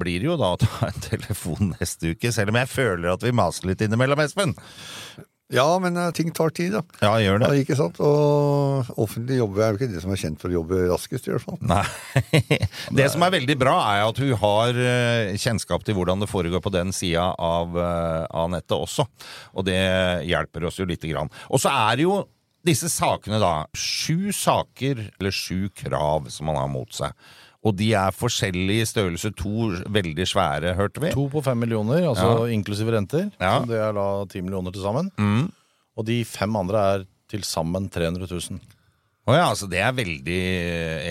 blir 0.00 0.18
det 0.18 0.26
jo 0.32 0.38
da 0.40 0.48
å 0.56 0.58
ta 0.58 0.88
en 0.88 1.02
telefon 1.12 1.74
neste 1.76 2.10
uke, 2.16 2.32
selv 2.34 2.50
om 2.50 2.58
jeg 2.58 2.70
føler 2.72 3.12
at 3.12 3.22
vi 3.22 3.30
maser 3.38 3.70
litt 3.70 3.84
innimellom, 3.86 4.18
Espen. 4.24 4.56
Ja, 5.54 5.66
men 5.82 5.94
eh, 5.98 6.08
ting 6.14 6.32
tar 6.34 6.50
tid, 6.54 6.74
da. 6.74 6.82
Ja, 7.02 7.12
gjør 7.22 7.38
Ja, 7.42 7.52
det. 7.52 7.60
ikke 7.62 7.76
sant? 7.78 8.00
Og 8.02 8.90
offentlig 9.02 9.38
jobb 9.38 9.60
er 9.62 9.70
jo 9.72 9.78
ikke 9.78 9.88
det 9.94 10.02
som 10.02 10.10
er 10.14 10.20
kjent 10.24 10.42
for 10.42 10.50
å 10.50 10.56
jobbe 10.58 10.82
raskest, 10.90 11.30
i 11.30 11.34
hvert 11.36 11.46
fall. 11.46 11.62
Nei. 11.70 11.84
Det 12.98 13.06
som 13.14 13.22
er 13.26 13.34
veldig 13.36 13.56
bra, 13.62 13.76
er 13.94 14.02
at 14.08 14.18
hun 14.22 14.34
har 14.42 14.82
eh, 14.88 15.30
kjennskap 15.38 15.86
til 15.86 15.98
hvordan 16.00 16.22
det 16.26 16.30
foregår 16.30 16.62
på 16.66 16.74
den 16.74 16.90
sida 16.94 17.28
av, 17.38 17.78
av 17.78 18.50
nettet 18.50 18.74
også. 18.78 19.06
Og 19.54 19.66
det 19.70 19.78
hjelper 20.26 20.66
oss 20.70 20.82
jo 20.82 20.86
lite 20.90 21.10
grann. 21.14 21.30
Og 21.50 21.62
så 21.62 21.70
er 21.86 21.98
det 22.02 22.06
jo 22.10 22.20
disse 22.66 22.88
sakene, 22.92 23.38
da. 23.42 23.66
Sju 23.76 24.32
saker, 24.36 25.06
eller 25.18 25.34
sju 25.34 25.68
krav, 25.74 26.28
som 26.32 26.46
man 26.50 26.56
har 26.60 26.68
mot 26.72 26.90
seg. 26.94 27.12
Og 27.60 27.74
de 27.76 27.90
er 27.92 28.14
forskjellige 28.16 28.84
i 28.86 28.88
størrelse. 28.88 29.30
To 29.36 29.68
veldig 29.92 30.24
svære, 30.28 30.74
hørte 30.78 31.02
vi. 31.04 31.10
To 31.12 31.26
på 31.32 31.42
fem 31.44 31.58
millioner, 31.60 32.06
altså 32.08 32.46
inklusive 32.52 32.94
renter. 32.94 33.26
Ja. 33.40 33.58
Det 33.68 33.76
er 33.76 33.92
da 33.96 34.06
ti 34.32 34.40
millioner 34.40 34.72
til 34.72 34.84
sammen. 34.86 35.10
Mm. 35.20 35.48
Og 36.00 36.06
de 36.08 36.22
fem 36.24 36.56
andre 36.56 36.84
er 36.94 37.04
til 37.28 37.44
sammen 37.44 37.90
300 37.92 38.24
000. 38.30 38.60
Å 39.28 39.34
ja, 39.36 39.42
altså 39.52 39.68
det 39.70 39.78
er 39.84 39.92
veldig, 39.94 40.38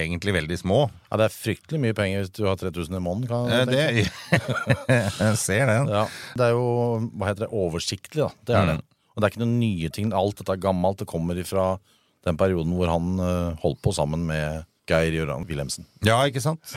egentlig 0.01 0.33
veldig 0.35 0.57
små. 0.59 0.79
Ja, 1.11 1.19
det 1.21 1.27
er 1.29 1.35
fryktelig 1.37 1.79
mye 1.83 1.95
penger 1.95 2.23
hvis 2.25 2.31
du 2.35 2.41
har 2.49 2.57
3000 2.59 2.97
i 2.97 3.03
måneden. 3.05 3.29
Kan 3.29 3.51
jeg 3.53 3.69
tenke. 3.69 4.49
Det, 4.89 4.97
jeg 5.29 5.37
ser 5.39 5.69
den. 5.69 5.91
Ja, 5.93 6.01
det 6.41 6.47
er 6.49 6.55
jo 6.57 6.65
hva 7.13 7.29
heter 7.29 7.45
det, 7.45 7.51
oversiktlig, 7.53 8.25
da. 8.25 8.31
Det 8.49 8.57
er 8.57 8.65
Mm. 8.65 8.71
det. 8.73 8.85
Og 9.19 9.23
det 9.25 9.27
er 9.27 9.33
ikke 9.35 9.41
noen 9.43 9.57
nye 9.59 9.89
ting. 9.91 10.13
Alt 10.15 10.39
dette 10.39 10.53
er 10.55 10.61
gammelt. 10.63 11.01
Det 11.01 11.07
kommer 11.11 11.35
ifra 11.35 11.73
den 12.23 12.37
perioden 12.39 12.71
hvor 12.77 12.87
han 12.87 13.19
eh, 13.19 13.57
holdt 13.59 13.81
på 13.83 13.91
sammen 13.95 14.23
med 14.29 14.63
Geir 14.87 15.11
Jørgen 15.11 15.43
Wilhelmsen. 15.49 15.83
Ja, 16.07 16.21
ikke 16.23 16.39
sant? 16.43 16.71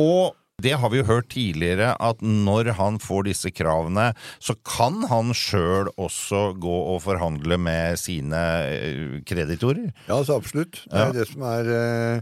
Og 0.00 0.32
det 0.64 0.72
har 0.80 0.88
vi 0.88 1.00
jo 1.02 1.06
hørt 1.08 1.28
tidligere, 1.34 1.92
at 2.00 2.20
når 2.24 2.70
han 2.78 2.96
får 3.02 3.26
disse 3.26 3.50
kravene, 3.52 4.12
så 4.40 4.54
kan 4.64 5.02
han 5.10 5.32
sjøl 5.36 5.90
også 6.00 6.54
gå 6.62 6.74
og 6.94 7.02
forhandle 7.04 7.58
med 7.60 7.98
sine 8.00 8.40
eh, 8.70 9.20
kreditorer. 9.26 9.90
Ja, 10.08 10.22
så 10.24 10.38
absolutt. 10.40 10.80
Det 10.88 10.94
er 10.94 11.10
Ja. 11.10 11.12
det 11.20 11.28
som 11.28 11.42
er, 11.50 11.68
eh, 11.74 12.20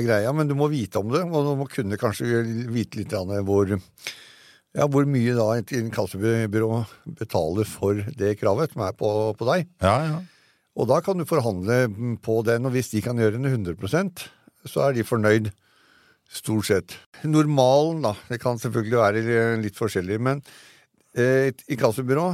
er 0.00 0.06
greia. 0.06 0.32
Men 0.32 0.48
du 0.48 0.54
må 0.56 0.70
vite 0.72 0.96
om 1.02 1.10
det, 1.12 1.26
og 1.28 1.44
du 1.50 1.54
må 1.60 1.68
kunne 1.68 1.98
kanskje 2.00 2.40
vite 2.72 3.02
litt 3.02 3.12
hvor, 3.12 3.76
ja, 4.74 4.86
hvor 4.90 5.06
mye 5.06 5.34
da 5.38 5.48
et 5.58 5.72
inkassobyrå 5.78 6.84
betaler 7.18 7.68
for 7.68 8.00
det 8.18 8.36
kravet 8.40 8.74
som 8.74 8.86
er 8.86 8.96
på, 8.98 9.08
på 9.38 9.50
deg. 9.50 9.68
Ja, 9.84 9.98
ja. 10.10 10.22
Og 10.74 10.88
da 10.90 10.98
kan 11.06 11.20
du 11.20 11.22
forhandle 11.28 11.84
på 12.24 12.40
den, 12.46 12.66
og 12.66 12.74
hvis 12.74 12.90
de 12.90 13.02
kan 13.04 13.20
gjøre 13.20 13.38
den 13.38 13.46
100% 13.46 14.24
så 14.68 14.88
er 14.88 14.96
de 14.96 15.06
fornøyd. 15.06 15.52
Stort 16.34 16.66
sett. 16.66 16.94
Normalen, 17.28 18.00
da. 18.02 18.14
Det 18.30 18.40
kan 18.42 18.58
selvfølgelig 18.58 18.98
være 18.98 19.40
litt 19.60 19.76
forskjellig. 19.78 20.16
Men 20.24 20.40
eh, 21.14 21.50
et 21.52 21.60
inkassobyrå, 21.70 22.24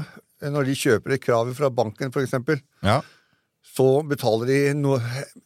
eh, 0.41 0.53
når 0.55 0.69
de 0.69 0.77
kjøper 0.79 1.17
et 1.17 1.25
krav 1.25 1.51
fra 1.59 1.69
banken 1.75 2.15
f.eks., 2.15 2.37
ja. 2.87 3.01
så 3.67 3.89
betaler 4.07 4.49
de 4.49 4.95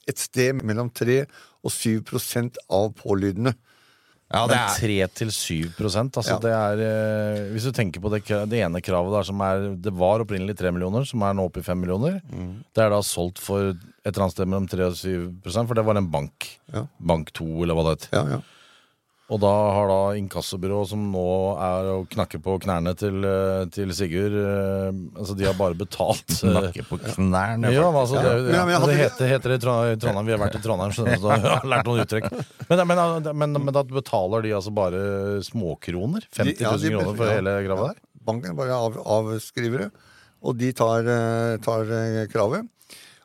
et 0.06 0.20
sted 0.20 0.60
mellom 0.62 0.92
3 0.92 1.22
og 1.64 1.72
7% 1.72 2.60
av 2.68 2.92
pålydene. 3.00 3.56
Ja 4.32 4.46
det 4.48 4.56
er 4.56 4.78
3 4.80 5.08
til 5.20 5.30
7 5.30 5.72
altså 5.76 6.24
Ja. 6.30 6.38
det 6.42 6.52
er 6.52 7.50
Hvis 7.52 7.64
du 7.68 7.72
tenker 7.72 8.00
på 8.00 8.10
det, 8.10 8.24
det 8.48 8.62
ene 8.64 8.80
kravet 8.80 9.12
der 9.12 9.22
som 9.22 9.40
er 9.40 9.76
Det 9.76 9.92
var 9.92 10.24
opprinnelig 10.24 10.56
3 10.56 10.72
millioner, 10.72 11.04
som 11.04 11.22
er 11.22 11.34
nå 11.34 11.44
oppe 11.44 11.60
i 11.60 11.66
5 11.66 11.78
millioner. 11.78 12.20
Det 12.74 12.82
er 12.82 12.90
da 12.90 13.00
solgt 13.02 13.38
for 13.38 13.74
et 13.74 13.76
eller 14.04 14.24
annet 14.24 14.32
sted 14.36 14.48
mellom 14.48 14.66
3 14.68 14.88
og 14.88 14.96
7 14.96 15.66
for 15.66 15.74
det 15.74 15.84
var 15.84 15.96
en 15.96 16.10
bank. 16.10 16.58
Ja. 16.72 16.86
Bank 16.98 17.32
2, 17.32 17.62
eller 17.62 17.74
hva 17.74 17.84
det 17.84 17.96
het. 17.98 18.08
Ja, 18.12 18.24
ja. 18.36 18.40
Og 19.32 19.38
da 19.40 19.50
har 19.72 19.86
da 19.88 19.98
inkassobyrået 20.18 20.90
som 20.90 21.00
nå 21.08 21.20
er 21.56 21.86
å 21.94 22.00
knakke 22.12 22.36
på 22.44 22.58
knærne 22.60 22.92
til, 23.00 23.22
eh, 23.24 23.62
til 23.72 23.88
Sigurd 23.96 24.34
eh, 24.36 24.90
Altså, 25.16 25.32
de 25.38 25.46
har 25.48 25.54
bare 25.56 25.72
betalt 25.80 26.34
eh, 26.44 26.52
Nakke 26.52 26.84
på 26.90 26.98
knærne. 27.00 27.70
ja, 27.72 27.86
men 27.88 28.00
altså, 28.02 28.20
det, 28.20 28.34
Ja, 28.52 28.58
ja, 28.60 28.66
men 28.68 28.84
det 28.90 28.98
heter, 28.98 29.30
heter 29.32 29.54
det 29.54 29.56
i 29.56 29.62
Tra- 29.64 29.78
i 29.94 29.96
Trondheim. 30.02 30.28
Vi 30.28 30.34
har 30.36 30.42
vært 30.44 30.58
i 30.58 30.62
Trondheim, 30.66 30.92
skjønner 30.92 31.16
du, 31.16 31.24
så 31.24 31.32
jeg 31.38 31.44
har 31.46 31.64
lært 31.72 31.88
noen 31.88 32.02
uttrykk. 32.04 32.28
Men, 32.68 32.82
men, 32.90 33.00
men, 33.44 33.56
men 33.64 33.72
da 33.78 33.84
betaler 33.88 34.44
de 34.44 34.52
altså 34.58 34.74
bare 34.76 35.00
småkroner? 35.48 36.28
50 36.36 36.60
ja, 36.60 36.74
000 36.76 36.84
de- 36.84 36.92
kroner 36.92 37.16
for 37.22 37.30
ja. 37.32 37.38
hele 37.40 37.56
gravet 37.64 37.94
der? 37.94 38.04
Banken 38.28 38.60
bare 38.60 38.76
av, 38.76 39.00
avskriver 39.16 39.86
det, 39.86 39.90
og 40.44 40.60
de 40.60 40.70
tar, 40.76 41.08
eh, 41.16 41.56
tar 41.64 41.88
eh, 41.96 42.20
kravet. 42.32 42.68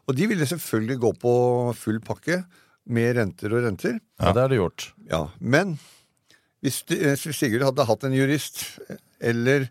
Og 0.07 0.15
de 0.17 0.25
ville 0.31 0.47
selvfølgelig 0.47 0.97
gå 1.03 1.11
på 1.21 1.35
full 1.77 1.99
pakke 2.07 2.39
med 2.89 3.15
renter 3.19 3.53
og 3.53 3.63
renter. 3.67 3.99
Ja, 4.19 4.31
det 4.33 4.41
har 4.43 4.49
det 4.51 4.57
gjort. 4.59 4.87
Ja, 5.09 5.23
Men 5.39 5.77
hvis, 6.63 6.81
eh, 6.91 7.13
hvis 7.15 7.37
Sigurd 7.39 7.63
hadde 7.69 7.85
hatt 7.87 8.03
en 8.03 8.15
jurist, 8.17 8.63
eller 9.21 9.69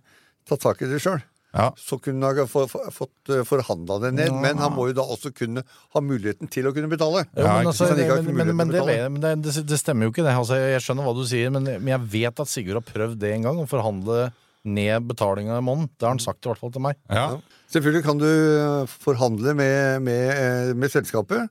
tatt 0.48 0.62
tak 0.64 0.80
i 0.82 0.88
det 0.88 1.02
sjøl, 1.04 1.20
Ja. 1.54 1.70
så 1.80 1.96
kunne 2.00 2.22
han 2.28 2.36
ha 2.36 2.44
få- 2.46 2.68
få- 2.68 2.90
fått 2.92 3.30
eh, 3.34 3.42
forhandla 3.42 3.96
det 4.02 4.10
ned. 4.14 4.32
Men 4.40 4.58
han 4.60 4.72
må 4.76 4.86
jo 4.88 4.92
da 4.94 5.02
også 5.02 5.32
kunne 5.34 5.62
ha 5.94 6.00
muligheten 6.00 6.48
til 6.52 6.64
å 6.68 6.72
kunne 6.76 6.88
betale. 6.92 7.26
Ja, 7.36 7.58
men, 7.58 7.66
altså, 7.72 7.88
det, 7.96 8.06
betale. 8.06 9.20
det, 9.20 9.42
det, 9.42 9.66
det 9.66 9.78
stemmer 9.80 10.04
jo 10.06 10.12
ikke, 10.12 10.24
det. 10.28 10.34
Altså, 10.36 10.56
jeg 10.60 10.80
skjønner 10.84 11.04
hva 11.08 11.14
du 11.16 11.24
sier, 11.26 11.50
men, 11.50 11.64
men 11.64 11.86
jeg 11.88 12.00
vet 12.12 12.40
at 12.44 12.46
Sigurd 12.52 12.78
har 12.80 12.86
prøvd 12.92 13.18
det 13.18 13.32
en 13.34 13.42
gang, 13.48 13.56
å 13.64 13.66
forhandle 13.68 14.30
ned 14.68 15.06
betalinga 15.08 15.56
i 15.58 15.64
måneden. 15.64 15.88
Det 15.96 16.04
har 16.04 16.12
han 16.16 16.18
sagt 16.22 16.44
i 16.44 16.50
hvert 16.50 16.60
fall 16.60 16.72
til 16.74 16.84
meg. 16.84 16.96
Ja. 17.08 17.38
Selvfølgelig 17.72 18.04
kan 18.04 18.18
du 18.20 18.28
eh, 18.28 18.86
forhandle 18.86 19.54
med, 19.56 20.02
med, 20.04 20.28
eh, 20.36 20.74
med 20.74 20.90
selskapet, 20.92 21.48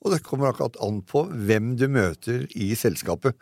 og 0.00 0.14
det 0.14 0.22
kommer 0.24 0.50
akkurat 0.50 0.78
an 0.84 1.00
på 1.06 1.26
hvem 1.28 1.74
du 1.78 1.86
møter 1.92 2.46
i 2.56 2.72
selskapet. 2.78 3.36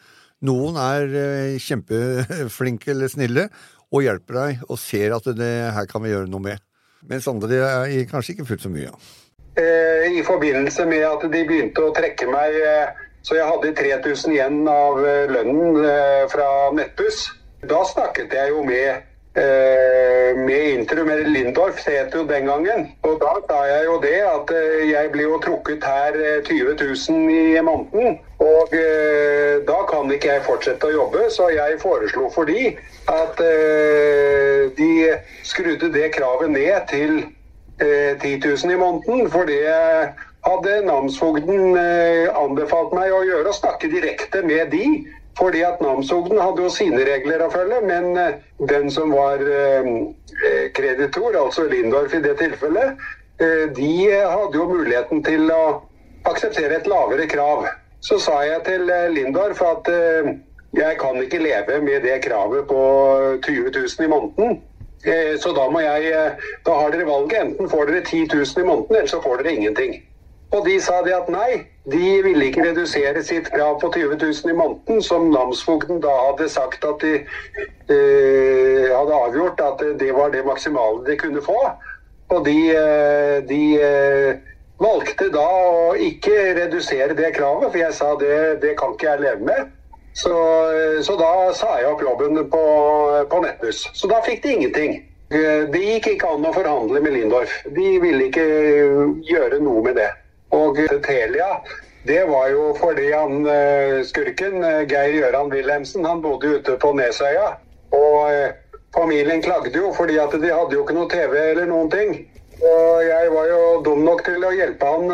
Noen 0.47 0.79
er 0.79 1.15
eh, 1.19 1.59
kjempeflinke 1.63 2.93
eller 2.95 3.11
snille 3.11 3.49
og 3.89 4.05
hjelper 4.05 4.39
deg 4.39 4.69
og 4.69 4.79
ser 4.79 5.15
at 5.17 5.27
det 5.39 5.53
her 5.75 5.89
kan 5.91 6.05
vi 6.05 6.13
gjøre 6.13 6.31
noe 6.31 6.45
med. 6.45 6.63
Mens 7.09 7.27
andre 7.31 7.63
er 7.63 8.07
kanskje 8.11 8.37
ikke 8.37 8.49
fullt 8.53 8.67
så 8.67 8.73
mye. 8.73 8.93
Eh, 9.59 10.19
I 10.19 10.23
forbindelse 10.27 10.87
med 10.87 11.07
at 11.07 11.27
de 11.31 11.43
begynte 11.47 11.83
å 11.83 11.95
trekke 11.95 12.31
meg 12.31 12.59
eh, 12.59 13.05
så 13.27 13.35
jeg 13.35 13.49
hadde 13.51 13.75
3000 13.75 14.35
igjen 14.37 14.61
av 14.71 15.01
lønnen 15.29 15.75
fra 16.31 16.47
Nettbuss. 16.73 17.27
Da 17.67 17.83
snakket 17.85 18.33
jeg 18.33 18.53
jo 18.55 18.63
med 18.65 19.08
med 20.37 20.69
Intrum, 20.69 21.11
eller 21.11 21.29
Lindorf 21.29 21.87
het 21.87 22.15
jo 22.15 22.25
den 22.27 22.47
gangen. 22.47 22.87
Og 23.03 23.19
da 23.23 23.35
sa 23.49 23.59
jeg 23.69 23.85
jo 23.87 23.97
det 24.03 24.19
at 24.27 24.53
eh, 24.55 24.91
jeg 24.91 25.11
blir 25.13 25.29
jo 25.29 25.41
trukket 25.45 25.85
her 25.85 26.19
eh, 26.19 26.43
20 26.47 26.77
000 27.09 27.31
i 27.31 27.61
måneden. 27.65 28.19
Og 28.39 28.75
eh, 28.77 29.59
da 29.69 29.81
kan 29.91 30.13
ikke 30.15 30.33
jeg 30.33 30.47
fortsette 30.47 30.89
å 30.91 30.95
jobbe, 30.95 31.27
så 31.35 31.51
jeg 31.55 31.81
foreslo 31.83 32.31
for 32.35 32.49
de 32.51 32.71
at 33.11 33.43
eh, 33.43 34.69
de 34.79 34.93
skrudde 35.49 35.93
det 35.95 36.13
kravet 36.17 36.55
ned 36.55 36.89
til 36.91 37.19
eh, 37.83 38.15
10 38.21 38.41
000 38.47 38.75
i 38.75 38.81
måneden, 38.81 39.31
for 39.33 39.49
det 39.49 39.65
hadde 40.47 40.81
namsfogden 40.87 41.77
eh, 41.77 42.29
anbefalt 42.39 42.95
meg 42.97 43.13
å 43.13 43.25
gjøre, 43.27 43.51
å 43.51 43.59
snakke 43.59 43.91
direkte 43.93 44.45
med 44.47 44.71
de. 44.73 44.85
Fordi 45.39 45.63
at 45.63 45.81
namsogden 45.81 46.41
hadde 46.41 46.65
jo 46.65 46.71
sine 46.73 47.05
regler 47.07 47.45
å 47.45 47.51
følge, 47.53 47.79
men 47.87 48.17
eh, 48.19 48.39
den 48.71 48.91
som 48.91 49.13
var 49.15 49.43
eh, 49.43 49.91
eh, 50.49 50.65
kreditor, 50.75 51.37
altså 51.39 51.69
Lindorf 51.71 52.17
i 52.19 52.23
det 52.25 52.35
tilfellet, 52.43 52.99
de 53.39 53.89
hadde 54.11 54.59
jo 54.59 54.65
muligheten 54.67 55.21
til 55.23 55.45
å 55.55 55.63
akseptere 56.27 56.81
et 56.81 56.89
lavere 56.91 57.29
krav. 57.31 57.69
Så 58.03 58.17
sa 58.19 58.41
jeg 58.43 58.65
til 58.67 58.91
Lindorf 59.15 59.61
at 59.63 59.87
jeg 60.75 60.97
kan 60.99 61.21
ikke 61.23 61.39
leve 61.45 61.77
med 61.87 62.03
det 62.03 62.17
kravet 62.25 62.67
på 62.67 62.81
20 63.47 63.71
000 63.77 64.09
i 64.09 64.11
måneden. 64.11 64.59
Så 65.39 65.55
da 65.55 65.69
må 65.71 65.85
jeg 65.85 66.11
Da 66.67 66.81
har 66.81 66.91
dere 66.91 67.07
valget. 67.07 67.45
Enten 67.45 67.71
får 67.71 67.93
dere 67.93 68.03
10 68.03 68.27
000 68.35 68.65
i 68.65 68.67
måneden, 68.67 68.97
eller 68.97 69.15
så 69.15 69.23
får 69.23 69.45
dere 69.45 69.55
ingenting. 69.55 69.95
Og 70.57 70.65
de 70.65 70.79
sa 70.81 71.03
det 71.05 71.13
at 71.13 71.29
nei, 71.29 71.67
de 71.93 72.23
ville 72.25 72.47
ikke 72.49 72.65
redusere 72.65 73.21
sitt 73.25 73.51
krav 73.53 73.77
på 73.83 73.91
20 73.93 74.17
000 74.17 74.53
i 74.53 74.57
måneden, 74.57 75.03
som 75.05 75.29
namsfogden 75.33 76.01
da 76.01 76.15
hadde 76.23 76.49
sagt 76.49 76.85
at 76.89 77.05
de 77.05 77.19
eh, 77.93 78.87
hadde 78.89 79.19
avgjort 79.19 79.61
at 79.61 79.83
det 80.01 80.09
var 80.17 80.33
det 80.33 80.47
maksimale 80.47 81.05
de 81.05 81.17
kunne 81.21 81.43
få. 81.45 81.59
Og 82.33 82.45
de, 82.47 82.57
eh, 82.77 83.37
de 83.49 83.61
eh, 83.81 84.39
valgte 84.81 85.29
da 85.35 85.45
å 85.45 85.91
ikke 86.01 86.37
redusere 86.63 87.17
det 87.19 87.35
kravet, 87.37 87.69
for 87.69 87.81
jeg 87.81 87.97
sa 87.97 88.15
det, 88.21 88.39
det 88.65 88.73
kan 88.81 88.95
ikke 88.97 89.11
jeg 89.11 89.25
leve 89.27 89.49
med. 89.51 89.75
Så, 90.17 90.33
eh, 90.73 91.03
så 91.05 91.17
da 91.21 91.53
sa 91.57 91.75
jeg 91.79 91.91
opp 91.93 92.03
jobben 92.03 92.41
på, 92.51 92.63
på 93.31 93.43
Nettbuss. 93.45 93.85
Så 93.93 94.09
da 94.11 94.23
fikk 94.25 94.43
de 94.47 94.55
ingenting. 94.57 94.97
Eh, 95.29 95.69
Det 95.69 95.85
gikk 95.85 96.09
ikke 96.15 96.33
an 96.33 96.49
å 96.49 96.55
forhandle 96.57 97.05
med 97.05 97.13
Lindorf. 97.13 97.53
De 97.77 97.91
ville 98.01 98.31
ikke 98.31 98.49
gjøre 99.29 99.61
noe 99.61 99.85
med 99.85 100.01
det. 100.01 100.09
Og 100.55 100.79
Telia, 101.05 101.59
det 102.09 102.25
var 102.25 102.49
jo 102.49 102.71
fordi 102.79 103.11
han 103.13 103.47
eh, 103.47 103.99
skurken, 104.07 104.63
eh, 104.65 104.87
Geir 104.89 105.19
Gøran 105.19 105.53
Wilhelmsen, 105.53 106.07
han 106.09 106.23
bodde 106.23 106.55
ute 106.57 106.77
på 106.81 106.93
Nesøya. 106.97 107.51
Og 107.93 108.33
eh, 108.33 108.55
familien 108.97 109.43
klagde 109.45 109.77
jo 109.77 109.93
fordi 109.97 110.17
at 110.23 110.33
de 110.33 110.53
hadde 110.53 110.77
jo 110.77 110.87
ikke 110.87 110.97
noe 110.97 111.11
TV 111.13 111.37
eller 111.51 111.69
noen 111.69 111.91
ting. 111.93 112.15
Og 112.59 113.05
jeg 113.05 113.29
var 113.35 113.51
jo 113.51 113.61
dum 113.87 114.01
nok 114.07 114.25
til 114.27 114.43
å 114.43 114.55
hjelpe 114.57 114.89
han 114.89 115.05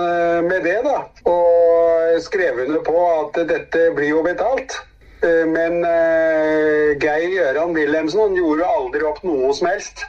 med 0.46 0.62
det, 0.64 0.78
da. 0.86 1.02
Og 1.28 2.22
skrev 2.24 2.62
under 2.62 2.80
på 2.86 3.02
at 3.10 3.36
dette 3.50 3.90
blir 3.98 4.14
jo 4.14 4.22
betalt. 4.24 4.78
Men 5.24 5.84
Geir 7.02 7.26
Gøran 7.34 7.76
Wilhelmsen 7.76 8.22
han 8.22 8.38
gjorde 8.38 8.70
aldri 8.78 9.04
opp 9.10 9.20
noe 9.28 9.52
som 9.52 9.68
helst. 9.68 10.06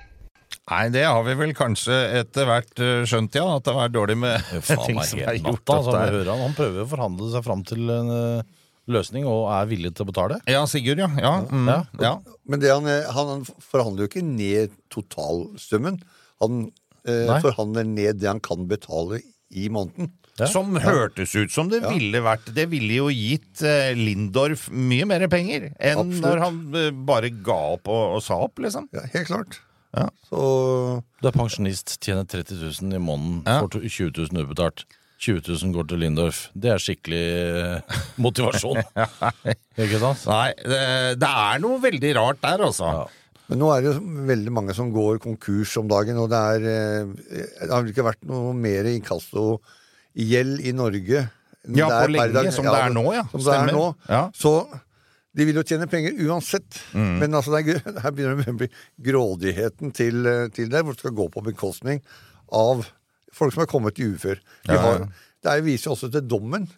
Nei, 0.71 0.83
det 0.89 1.03
har 1.05 1.21
vi 1.27 1.35
vel 1.37 1.51
kanskje 1.53 1.93
etter 2.23 2.47
hvert 2.49 2.79
eh, 2.81 3.03
skjønt, 3.05 3.35
ja. 3.37 3.45
At 3.59 3.65
det 3.67 3.73
har 3.75 3.83
vært 3.85 3.93
dårlig 3.99 4.15
med 4.17 4.47
ting 4.87 4.97
som 5.05 5.19
er 5.21 5.37
gjort 5.37 5.61
natta. 5.61 5.75
Altså, 5.77 5.97
hører 6.15 6.31
han, 6.33 6.41
han 6.47 6.55
prøver 6.57 6.81
å 6.85 6.89
forhandle 6.89 7.27
seg 7.35 7.45
fram 7.45 7.61
til 7.69 7.83
en 7.93 8.09
eh, 8.15 8.55
løsning, 8.89 9.27
og 9.29 9.45
er 9.53 9.69
villig 9.69 9.93
til 9.97 10.05
å 10.07 10.09
betale. 10.09 10.39
Ja, 10.49 10.63
Sigurd, 10.69 11.03
ja. 11.03 11.09
Ja. 11.21 11.35
Mm, 11.49 11.69
Ja. 11.69 11.77
ja. 12.01 12.15
Men 12.49 12.61
det 12.63 12.73
han, 12.73 12.89
eh, 12.89 13.05
han, 13.13 13.29
han 13.35 13.45
forhandler 13.61 14.05
jo 14.05 14.09
ikke 14.09 14.25
ned 14.25 14.73
totalsummen. 14.93 16.01
Han 16.43 16.65
eh, 17.05 17.29
forhandler 17.45 17.85
ned 17.87 18.21
det 18.21 18.29
han 18.33 18.41
kan 18.43 18.65
betale 18.69 19.21
i 19.55 19.69
måneden. 19.69 20.11
Ja. 20.35 20.49
Som 20.51 20.73
hørtes 20.75 21.31
ut 21.39 21.53
som 21.53 21.69
det 21.71 21.79
ville 21.85 22.19
vært 22.19 22.49
Det 22.51 22.65
ville 22.67 22.97
jo 22.97 23.05
gitt 23.07 23.61
eh, 23.63 23.93
Lindorf 23.95 24.65
mye 24.67 25.05
mer 25.07 25.23
penger 25.31 25.69
enn 25.79 26.01
Absolutt. 26.01 26.25
når 26.25 26.41
han 26.43 26.57
eh, 26.75 26.89
bare 27.07 27.29
ga 27.45 27.55
opp 27.77 27.87
og, 27.87 28.17
og 28.17 28.25
sa 28.25 28.41
opp, 28.43 28.59
liksom. 28.65 28.89
Ja, 28.91 29.05
helt 29.13 29.29
klart. 29.29 29.61
Ja. 29.95 30.09
Så 30.27 30.39
Du 31.21 31.27
er 31.29 31.35
pensjonist, 31.35 31.97
tjener 32.03 32.25
30 32.27 32.57
000 32.81 32.93
i 32.97 33.01
måneden, 33.01 33.41
Ja. 33.47 33.61
får 33.63 33.71
to- 33.77 33.83
20 33.87 34.11
000 34.33 34.43
ubetalt. 34.45 34.85
20 35.25 35.41
000 35.47 35.71
går 35.73 35.87
til 35.87 36.01
Lindorf. 36.03 36.39
Det 36.53 36.69
er 36.73 36.81
skikkelig 36.83 37.21
eh, 37.79 37.99
motivasjon. 38.19 38.81
Ikke 39.79 39.99
sant? 40.01 40.25
Nei, 40.27 40.49
det, 40.59 40.81
det 41.21 41.29
er 41.29 41.61
noe 41.63 41.79
veldig 41.81 42.11
rart 42.17 42.41
der, 42.43 42.65
altså. 42.67 42.89
Ja. 42.91 43.05
Men 43.47 43.59
nå 43.61 43.67
er 43.71 43.81
det 43.85 43.91
jo 43.93 44.01
veldig 44.27 44.51
mange 44.57 44.73
som 44.75 44.87
går 44.93 45.19
konkurs 45.23 45.75
om 45.79 45.87
dagen, 45.87 46.17
og 46.19 46.27
det 46.33 46.37
er 46.57 46.67
eh, 46.67 47.15
Det 47.61 47.71
har 47.71 47.83
vel 47.85 47.91
ikke 47.93 48.05
vært 48.09 48.23
noe 48.27 48.51
mer 48.57 48.89
inkassogjeld 48.91 50.61
i 50.65 50.73
Norge. 50.75 51.23
enn 51.65 51.77
Ja, 51.79 51.87
på 52.03 52.11
lenge, 52.11 52.33
dag. 52.35 52.51
som 52.53 52.65
det 52.67 52.75
er 52.77 52.91
nå, 52.93 53.05
ja. 53.15 53.23
Som 53.31 53.39
det 53.39 53.47
er 53.53 53.63
Stemmer. 53.63 53.73
nå. 53.73 53.85
Ja. 54.09 54.23
Så 54.35 54.51
de 55.35 55.45
vil 55.47 55.57
jo 55.59 55.63
tjene 55.67 55.87
penger 55.91 56.15
uansett. 56.25 56.77
Mm. 56.95 57.17
Men 57.21 57.37
altså, 57.39 57.57
er, 57.59 57.81
her 58.03 58.13
begynner 58.15 58.39
det 58.39 58.53
å 58.53 58.59
bli 58.61 58.69
grådigheten 59.09 59.91
til, 59.95 60.21
eh, 60.29 60.47
til 60.55 60.71
det, 60.71 60.83
hvor 60.85 60.95
det 60.95 61.03
skal 61.03 61.17
gå 61.17 61.27
på 61.33 61.43
bekostning 61.49 62.01
av 62.55 62.85
folk 63.35 63.55
som 63.55 63.65
er 63.65 63.71
kommet 63.71 63.99
i 63.99 64.07
ufør. 64.13 64.39
Ja, 64.67 64.73
ja. 64.77 64.81
har, 64.85 65.07
det 65.43 65.51
er- 65.51 65.65
viser 65.65 65.91
også 65.91 66.11
til 66.13 66.23
dommen 66.31 66.69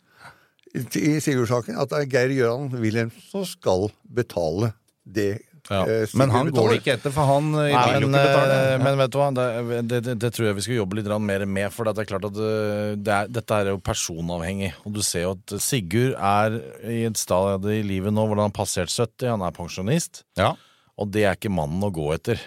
i, 0.74 0.82
i 0.82 1.13
Sigurd-saken 1.24 1.78
at 1.80 1.93
det 1.93 2.00
er 2.02 2.10
Geir 2.12 2.34
Gøran 2.36 2.74
Wilhelmsen 2.82 3.24
som 3.30 3.46
skal 3.48 3.88
betale 4.04 4.74
det. 5.06 5.38
Ja. 5.69 5.82
eh, 5.84 6.08
Men 6.15 6.32
han 6.32 6.49
går 6.53 6.69
det 6.71 6.77
ikke 6.82 6.93
etter, 6.95 7.13
for 7.13 7.27
han 7.27 7.49
eh, 7.60 7.73
Nei, 7.73 7.99
men, 8.06 8.15
eh, 8.15 8.75
men 8.82 8.99
vet 9.01 9.12
du 9.12 9.17
hva, 9.19 9.27
det, 9.36 9.82
det, 9.89 10.15
det, 10.15 10.30
tror 10.36 10.49
jeg 10.49 10.58
vi 10.60 10.65
skal 10.67 10.80
jobbe 10.80 10.99
litt 10.99 11.10
mer 11.23 11.45
med. 11.45 11.73
For 11.75 11.88
det 11.88 12.03
er 12.03 12.10
klart 12.10 12.27
at 12.30 12.38
det 12.38 13.15
er, 13.17 13.32
dette 13.32 13.58
er 13.58 13.71
jo 13.73 13.82
personavhengig. 13.84 14.73
Og 14.88 14.95
du 14.95 15.01
ser 15.06 15.27
jo 15.27 15.34
at 15.36 15.58
Sigurd 15.63 16.15
er 16.15 16.60
i 16.88 17.01
et 17.10 17.19
stad 17.19 17.67
i 17.71 17.82
livet 17.86 18.15
nå 18.15 18.27
hvor 18.27 18.39
han 18.39 18.47
har 18.47 18.56
passert 18.56 18.93
70, 18.93 19.34
han 19.34 19.45
er 19.45 19.56
pensjonist. 19.56 20.23
Ja. 20.39 20.53
Og 20.97 21.12
det 21.13 21.27
er 21.27 21.38
ikke 21.38 21.53
mannen 21.53 21.84
å 21.84 21.91
gå 21.93 22.10
etter. 22.15 22.41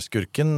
Skurken, 0.00 0.56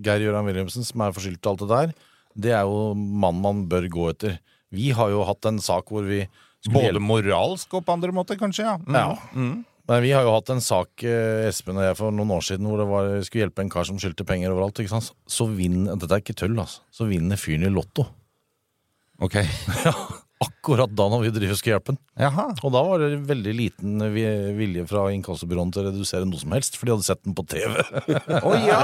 Geir 0.00 0.22
Gøran 0.24 0.46
Wilhelmsen, 0.48 0.84
som 0.86 1.02
er 1.04 1.12
forskyldt 1.12 1.42
til 1.44 1.50
alt 1.52 1.62
det 1.64 1.70
der, 1.72 1.96
det 2.38 2.52
er 2.56 2.68
jo 2.68 2.92
mannen 2.96 3.42
man 3.44 3.64
bør 3.68 3.88
gå 3.92 4.10
etter. 4.14 4.38
Vi 4.72 4.90
har 4.96 5.12
jo 5.12 5.24
hatt 5.28 5.48
en 5.48 5.60
sak 5.62 5.92
hvor 5.92 6.06
vi 6.08 6.22
Både 6.66 6.88
hjelpe 6.88 7.04
moralsk 7.04 7.76
og 7.78 7.84
på 7.86 7.94
andre 7.94 8.12
måter, 8.12 8.38
kanskje. 8.40 8.64
ja. 8.66 8.76
Mm. 8.82 8.96
Ja. 8.98 9.67
Nei, 9.88 10.02
vi 10.04 10.10
har 10.12 10.26
jo 10.26 10.34
hatt 10.34 10.50
en 10.52 10.60
sak, 10.60 11.00
eh, 11.00 11.46
Espen 11.48 11.78
og 11.80 11.86
jeg, 11.86 11.96
for 11.96 12.12
noen 12.12 12.32
år 12.36 12.44
siden 12.44 12.66
hvor 12.68 12.76
det 12.80 12.88
var, 12.90 13.06
skulle 13.24 13.46
hjelpe 13.46 13.64
en 13.64 13.70
kar 13.72 13.86
som 13.88 13.96
skyldte 14.00 14.26
penger 14.28 14.52
overalt. 14.52 14.82
ikke 14.82 14.92
sant? 14.92 15.14
Så 15.24 15.46
vinner, 15.48 15.96
Dette 15.96 16.12
er 16.18 16.20
ikke 16.20 16.36
tull, 16.36 16.58
altså. 16.60 16.82
Så 16.92 17.08
vinner 17.08 17.40
fyren 17.40 17.64
i 17.64 17.72
Lotto. 17.72 18.04
Ok. 19.24 19.40
Ja, 19.88 19.94
Akkurat 20.38 20.90
da 20.94 21.08
når 21.10 21.24
vi 21.24 21.30
hjelpe 21.66 21.94
den. 21.94 21.98
Og 22.62 22.70
da 22.70 22.80
var 22.86 23.02
det 23.02 23.16
veldig 23.26 23.54
liten 23.58 24.02
vilje 24.14 24.84
fra 24.86 25.08
inkassobyråene 25.10 25.74
til 25.74 25.82
å 25.82 25.86
redusere 25.88 26.28
noe 26.28 26.38
som 26.38 26.52
helst, 26.54 26.76
for 26.78 26.86
de 26.86 26.94
hadde 26.94 27.06
sett 27.08 27.22
den 27.26 27.34
på 27.34 27.42
TV. 27.50 27.74
Å 28.46 28.52
ja! 28.62 28.82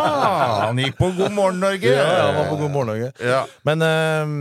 Han 0.65 0.81
gikk 0.83 0.99
på 0.99 1.13
God 1.15 1.35
morgen 1.37 1.61
Norge. 1.63 1.93
Ja, 1.93 2.07
ja, 2.09 2.25
han 2.27 2.39
var 2.41 2.49
på 2.51 2.59
God 2.59 2.75
morgen 2.75 2.91
Norge. 2.91 3.13
Ja. 3.23 3.45
Men 3.69 3.85
eh, 3.87 4.35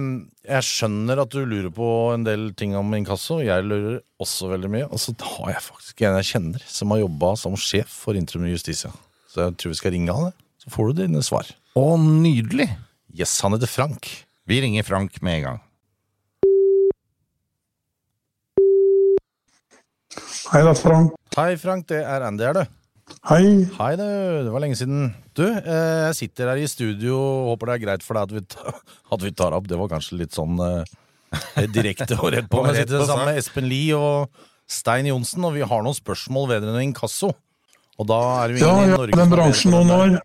jeg 0.56 0.68
skjønner 0.68 1.22
at 1.22 1.36
du 1.36 1.44
lurer 1.46 1.70
på 1.76 1.90
en 2.16 2.26
del 2.26 2.50
ting 2.58 2.74
om 2.80 2.90
inkasso. 2.98 3.38
Jeg 3.46 3.68
lurer 3.68 4.00
også 4.24 4.50
veldig 4.56 4.72
mye. 4.74 4.88
Og 4.90 5.02
så 5.04 5.14
har 5.36 5.54
jeg 5.54 5.66
faktisk 5.68 6.02
en 6.02 6.18
jeg 6.18 6.30
kjenner 6.32 6.66
som 6.66 6.96
har 6.96 7.04
jobba 7.04 7.36
som 7.44 7.60
sjef 7.60 7.94
for 8.08 8.18
Intrum 8.18 8.48
Justitia. 8.50 8.90
Så 9.30 9.46
jeg 9.46 9.60
tror 9.62 9.76
vi 9.76 9.80
skal 9.84 9.94
ringe 9.94 10.18
han. 10.18 10.34
Så 10.64 10.74
får 10.74 10.90
du 10.90 11.04
dine 11.04 11.22
svar. 11.26 11.46
Å, 11.78 11.86
nydelig. 12.00 12.72
Yes, 13.14 13.36
han 13.46 13.54
heter 13.54 13.70
Frank. 13.70 14.10
Vi 14.50 14.58
ringer 14.66 14.86
Frank 14.88 15.22
med 15.22 15.40
en 15.40 15.48
gang. 15.52 15.62
Hei 20.54 20.60
da, 20.62 20.76
Frank. 20.78 21.16
Hei, 21.34 21.56
Frank. 21.58 21.88
Det 21.90 21.98
er 22.06 22.22
Andy 22.28 22.44
her, 22.46 22.54
du. 22.54 23.16
Hei. 23.26 23.64
Hei, 23.74 23.94
du. 23.98 24.04
Det 24.46 24.52
var 24.54 24.62
lenge 24.62 24.76
siden. 24.78 25.08
Du, 25.34 25.48
eh, 25.50 26.02
jeg 26.12 26.18
sitter 26.20 26.52
her 26.52 26.60
i 26.62 26.68
studio 26.70 27.16
og 27.18 27.48
håper 27.56 27.72
det 27.72 27.74
er 27.74 27.82
greit 27.88 28.06
for 28.06 28.20
deg 28.20 28.36
at 28.38 29.24
vi, 29.24 29.32
tar 29.40 29.56
opp. 29.58 29.66
Det 29.66 29.80
var 29.80 29.90
kanskje 29.96 30.20
litt 30.20 30.38
sånn 30.38 30.62
eh, 30.62 31.66
direkte 31.74 32.20
og 32.20 32.36
rett 32.36 32.52
på. 32.52 32.62
Men 32.62 32.78
jeg 32.78 32.86
sitter 32.86 33.02
sammen 33.10 33.32
med 33.32 33.42
Espen 33.42 33.66
Lie 33.66 33.98
og 33.98 34.46
Stein 34.70 35.10
Johnsen, 35.10 35.42
og 35.50 35.58
vi 35.58 35.66
har 35.66 35.82
noen 35.88 35.98
spørsmål 35.98 36.52
vedrørende 36.54 36.86
inkasso. 36.86 37.32
Og 37.98 38.10
da 38.14 38.22
er 38.44 38.54
vi 38.54 38.62
jo 38.62 38.70
Ja, 38.70 38.78
ingen 38.78 38.94
i 38.94 38.98
Norge 39.00 39.22
den 39.24 39.34
bransjen 39.34 39.74
noen 39.74 39.96
år. 39.98 40.16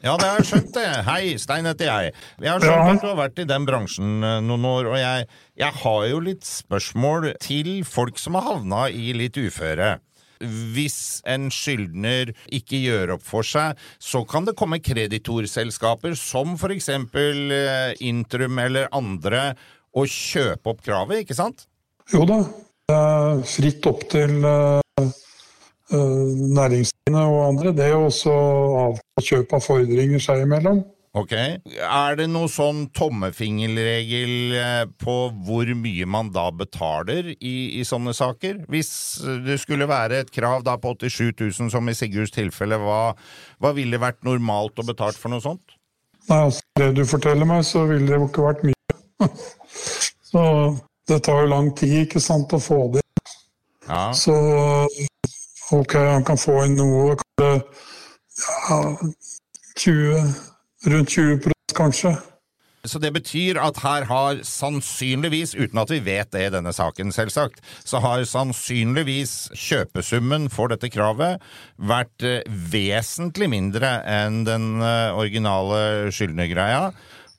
Ja, 0.00 0.14
det 0.16 0.24
har 0.24 0.38
jeg 0.40 0.48
skjønt 0.48 0.70
det. 0.72 0.86
Hei, 1.04 1.24
Stein 1.36 1.66
heter 1.68 1.90
jeg. 1.90 2.12
Jeg 2.40 2.48
har 2.48 2.62
skjønt 2.64 2.92
at 2.94 3.02
du 3.02 3.08
har 3.10 3.18
vært 3.18 3.40
i 3.42 3.44
den 3.48 3.66
bransjen 3.68 4.24
eh, 4.24 4.38
noen 4.40 4.64
år, 4.64 4.88
og 4.94 4.96
jeg, 4.96 5.26
jeg 5.60 5.76
har 5.82 6.04
jo 6.08 6.22
litt 6.24 6.46
spørsmål 6.48 7.34
til 7.44 7.68
folk 7.84 8.16
som 8.20 8.38
har 8.38 8.46
havna 8.46 8.86
i 8.88 9.12
litt 9.12 9.36
uføre. 9.36 9.98
Hvis 10.40 11.20
en 11.28 11.50
skyldner 11.52 12.32
ikke 12.48 12.80
gjør 12.80 13.12
opp 13.18 13.26
for 13.28 13.44
seg, 13.44 13.76
så 14.00 14.24
kan 14.24 14.48
det 14.48 14.56
komme 14.56 14.80
kreditorselskaper 14.80 16.16
som 16.16 16.56
eksempel 16.56 17.52
eh, 17.52 17.92
Intrum 18.08 18.56
eller 18.64 18.88
andre 18.96 19.50
og 19.92 20.08
kjøpe 20.08 20.72
opp 20.72 20.80
kravet, 20.86 21.26
ikke 21.26 21.36
sant? 21.36 21.66
Jo 22.08 22.24
da, 22.24 22.40
fritt 23.44 23.84
opp 23.90 24.08
til 24.16 24.40
eh, 24.48 24.80
næringsdrivende 25.90 27.26
og 27.26 27.42
andre. 27.48 27.74
Det 27.76 27.84
er 27.84 27.92
jo 27.96 28.06
også 28.08 28.38
avtalt 28.86 29.28
kjøp 29.28 29.54
av 29.56 29.64
fordringer 29.66 30.22
seg 30.22 30.46
imellom. 30.46 30.82
Ok. 31.18 31.32
Er 31.34 32.16
det 32.20 32.28
noe 32.30 32.46
sånn 32.50 32.84
tommefingerregel 32.94 34.54
eh, 34.54 34.84
på 35.02 35.14
hvor 35.42 35.72
mye 35.74 36.06
man 36.06 36.30
da 36.30 36.44
betaler 36.54 37.32
i, 37.34 37.54
i 37.80 37.82
sånne 37.86 38.14
saker? 38.14 38.60
Hvis 38.70 38.92
det 39.46 39.58
skulle 39.58 39.90
være 39.90 40.22
et 40.22 40.30
krav 40.30 40.62
da 40.66 40.76
på 40.78 40.94
87 40.94 41.34
000, 41.58 41.72
som 41.74 41.90
i 41.90 41.96
Sigurds 41.98 42.30
tilfelle, 42.36 42.78
hva, 42.78 43.16
hva 43.58 43.74
ville 43.74 43.98
vært 43.98 44.22
normalt 44.26 44.78
å 44.78 44.86
betalt 44.86 45.18
for 45.18 45.34
noe 45.34 45.42
sånt? 45.42 45.74
Nei, 46.30 46.44
altså, 46.44 46.62
det 46.78 46.92
du 47.00 47.02
forteller 47.08 47.48
meg, 47.48 47.66
så 47.66 47.82
ville 47.90 48.06
det 48.06 48.20
jo 48.20 48.30
ikke 48.30 48.46
vært 48.46 48.66
mye. 48.68 49.30
så 50.30 50.42
det 51.10 51.24
tar 51.26 51.42
jo 51.42 51.50
lang 51.50 51.72
tid, 51.74 52.04
ikke 52.04 52.22
sant, 52.22 52.54
å 52.54 52.62
få 52.62 52.84
det. 52.94 53.02
Ja. 53.88 54.12
Så 54.14 54.36
ok, 55.72 55.94
han 55.94 56.26
kan 56.26 56.40
få 56.40 56.64
inn 56.66 56.76
noe, 56.78 57.16
ja, 57.40 58.80
20, 59.76 60.34
rundt 60.90 61.16
20 61.16 61.54
kanskje. 61.76 62.16
Så 62.88 62.96
det 62.96 63.10
betyr 63.12 63.58
at 63.60 63.82
her 63.82 64.06
har 64.08 64.38
sannsynligvis, 64.46 65.52
uten 65.52 65.82
at 65.82 65.90
vi 65.92 65.98
vet 66.00 66.30
det 66.32 66.46
i 66.46 66.52
denne 66.54 66.72
saken 66.72 67.12
selvsagt, 67.12 67.60
så 67.84 68.00
har 68.00 68.24
sannsynligvis 68.24 69.50
kjøpesummen 69.52 70.48
for 70.52 70.72
dette 70.72 70.88
kravet 70.92 71.44
vært 71.76 72.24
eh, 72.24 72.40
vesentlig 72.48 73.50
mindre 73.52 73.98
enn 74.08 74.46
den 74.48 74.80
eh, 74.80 75.12
originale 75.12 76.08
skyldnergreia. 76.14 76.88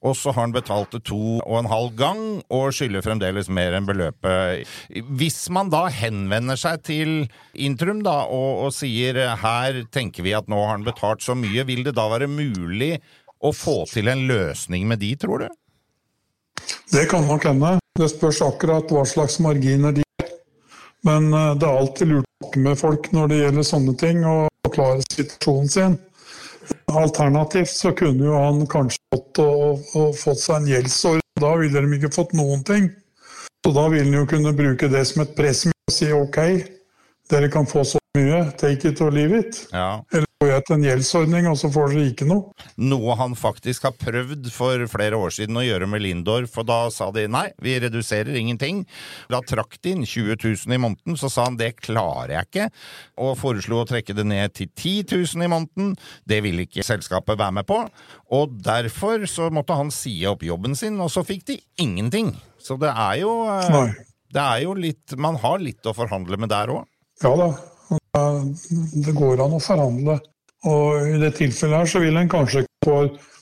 Og 0.01 0.15
så 0.17 0.31
har 0.33 0.47
han 0.47 0.53
betalt 0.55 0.95
det 0.95 1.03
to 1.05 1.37
og 1.39 1.55
en 1.59 1.69
halv 1.69 1.91
gang, 1.97 2.21
og 2.49 2.73
skylder 2.73 3.03
fremdeles 3.05 3.51
mer 3.53 3.75
enn 3.77 3.85
beløpet. 3.85 4.65
Hvis 5.13 5.43
man 5.53 5.69
da 5.69 5.83
henvender 5.93 6.57
seg 6.57 6.81
til 6.87 7.11
Intrum 7.53 8.01
da, 8.05 8.23
og, 8.25 8.65
og 8.65 8.73
sier 8.73 9.19
her 9.43 9.83
tenker 9.93 10.25
vi 10.25 10.33
at 10.37 10.49
nå 10.49 10.57
har 10.63 10.79
han 10.79 10.87
betalt 10.87 11.21
så 11.21 11.37
mye, 11.37 11.67
vil 11.69 11.85
det 11.85 11.93
da 11.99 12.07
være 12.09 12.31
mulig 12.31 12.95
å 13.41 13.53
få 13.53 13.83
til 13.89 14.09
en 14.09 14.25
løsning 14.29 14.89
med 14.89 15.01
de, 15.01 15.13
tror 15.21 15.45
du? 15.45 15.49
Det 16.91 17.05
kan 17.09 17.25
nok 17.29 17.45
hende. 17.45 17.77
Det 17.99 18.09
spørs 18.09 18.41
akkurat 18.45 18.89
hva 18.93 19.03
slags 19.07 19.37
marginer 19.43 19.93
de 19.95 20.05
har. 20.05 20.29
Men 21.07 21.33
eh, 21.33 21.53
det 21.59 21.67
er 21.67 21.81
alltid 21.81 22.11
lurt 22.11 22.25
å 22.25 22.45
snakke 22.45 22.63
med 22.65 22.79
folk 22.79 23.11
når 23.15 23.31
det 23.31 23.39
gjelder 23.41 23.67
sånne 23.67 23.95
ting, 24.01 24.23
og 24.25 24.49
forklare 24.67 25.05
situasjonen 25.13 25.71
sin. 25.73 25.97
Alternativt 26.91 27.71
så 27.71 27.93
kunne 27.95 28.25
jo 28.27 28.35
han 28.35 28.65
kanskje 28.69 28.99
fått, 29.15 29.41
og, 29.43 29.85
og 29.95 30.17
fått 30.19 30.41
seg 30.43 30.57
en 30.59 30.71
gjeldsordning. 30.71 31.27
Da 31.41 31.53
ville 31.57 31.83
de 31.83 31.97
ikke 31.97 32.13
fått 32.13 32.35
noen 32.37 32.65
ting. 32.67 32.89
Så 33.65 33.73
da 33.75 33.87
ville 33.93 34.09
han 34.09 34.19
jo 34.19 34.27
kunne 34.29 34.53
bruke 34.57 34.89
det 34.91 35.03
som 35.09 35.23
et 35.23 35.33
pressmiddel 35.37 35.91
og 35.91 35.95
si 35.95 36.09
ok, 36.15 36.39
dere 37.31 37.49
kan 37.53 37.67
få 37.69 37.83
så 37.87 38.01
mye, 38.17 38.43
take 38.59 38.89
it 38.89 39.01
or 39.03 39.13
leave 39.13 39.37
it. 39.37 39.63
Ja. 39.71 40.01
Eller 40.11 40.30
til 40.67 40.77
en 40.77 40.85
gjeldsordning, 40.85 41.47
og 41.51 41.57
så 41.59 41.69
får 41.73 41.93
dere 41.93 42.09
ikke 42.11 42.27
noe. 42.29 42.51
Noe 42.81 43.15
han 43.19 43.33
faktisk 43.37 43.87
har 43.87 43.95
prøvd 43.99 44.49
for 44.53 44.85
flere 44.91 45.19
år 45.19 45.33
siden 45.35 45.59
å 45.59 45.65
gjøre 45.65 45.87
med 45.89 46.03
Lindor, 46.03 46.47
for 46.51 46.67
da 46.67 46.83
sa 46.93 47.09
de 47.15 47.27
nei, 47.31 47.47
vi 47.63 47.77
reduserer 47.81 48.37
ingenting. 48.39 48.83
Da 49.31 49.41
trakk 49.45 49.79
de 49.81 49.95
inn 49.95 50.05
20 50.05 50.37
000 50.37 50.75
i 50.75 50.81
måneden, 50.81 51.17
så 51.19 51.31
sa 51.31 51.47
han 51.49 51.59
det 51.59 51.73
klarer 51.81 52.35
jeg 52.37 52.49
ikke, 52.49 52.69
og 53.25 53.37
foreslo 53.41 53.81
å 53.81 53.87
trekke 53.89 54.15
det 54.17 54.27
ned 54.27 54.55
til 54.57 54.69
10 54.69 55.09
000 55.35 55.47
i 55.47 55.51
måneden. 55.51 55.95
Det 56.27 56.41
ville 56.45 56.67
ikke 56.67 56.85
selskapet 56.85 57.39
være 57.39 57.57
med 57.61 57.69
på, 57.69 57.81
og 58.37 58.55
derfor 58.63 59.27
så 59.29 59.49
måtte 59.53 59.77
han 59.77 59.91
si 59.93 60.15
opp 60.29 60.45
jobben 60.45 60.77
sin, 60.77 60.99
og 61.01 61.11
så 61.13 61.25
fikk 61.27 61.45
de 61.51 61.59
ingenting. 61.81 62.33
Så 62.61 62.77
det 62.81 62.91
er 62.93 63.21
jo 63.23 63.31
eh, 63.49 63.99
Det 64.31 64.41
er 64.41 64.59
jo 64.63 64.75
litt 64.77 65.15
Man 65.17 65.39
har 65.41 65.57
litt 65.59 65.87
å 65.89 65.95
forhandle 65.97 66.37
med 66.37 66.51
der 66.51 66.71
òg. 66.71 66.85
Ja 67.21 67.31
da, 67.37 67.47
det 69.05 69.13
går 69.17 69.43
an 69.43 69.57
å 69.57 69.61
forhandle. 69.61 70.17
Og 70.69 71.07
i 71.09 71.19
det 71.21 71.33
tilfellet 71.39 71.81
her 71.81 71.89
så 71.89 72.01
vil 72.03 72.19
en 72.19 72.29
kanskje 72.29 72.65
få 72.85 72.97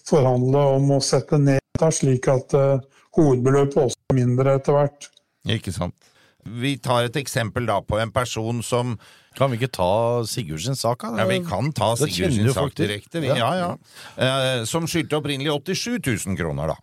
forhandle 0.08 0.62
om 0.78 0.94
å 0.96 1.00
sette 1.04 1.38
ned 1.42 1.60
dette, 1.80 1.92
slik 1.96 2.28
at 2.32 2.56
uh, 2.58 2.80
hovedbeløpet 3.18 3.82
også 3.88 4.12
er 4.12 4.20
mindre 4.20 4.56
etter 4.60 4.76
hvert. 4.76 5.10
Ikke 5.50 5.74
sant. 5.76 5.96
Vi 6.40 6.78
tar 6.82 7.10
et 7.10 7.18
eksempel 7.20 7.68
da 7.68 7.80
på 7.84 8.00
en 8.00 8.14
person 8.16 8.62
som 8.64 8.96
Kan 9.38 9.52
vi 9.52 9.60
ikke 9.60 9.70
ta 9.76 10.24
Sigurdsens 10.26 10.82
sak? 10.82 11.04
Ja, 11.04 11.26
Vi 11.30 11.42
kan 11.46 11.70
ta 11.76 11.92
Det 11.94 12.08
Sigurd 12.10 12.16
kjenner 12.16 12.36
sin 12.36 12.48
jo 12.48 12.54
sak 12.56 12.74
direkte. 12.76 13.22
Vi, 13.22 13.28
ja, 13.30 13.50
ja. 13.56 13.70
Uh, 14.18 14.66
som 14.68 14.88
skyldte 14.90 15.20
opprinnelig 15.20 15.54
87 15.54 16.00
000 16.26 16.40
kroner, 16.40 16.74
da. 16.74 16.78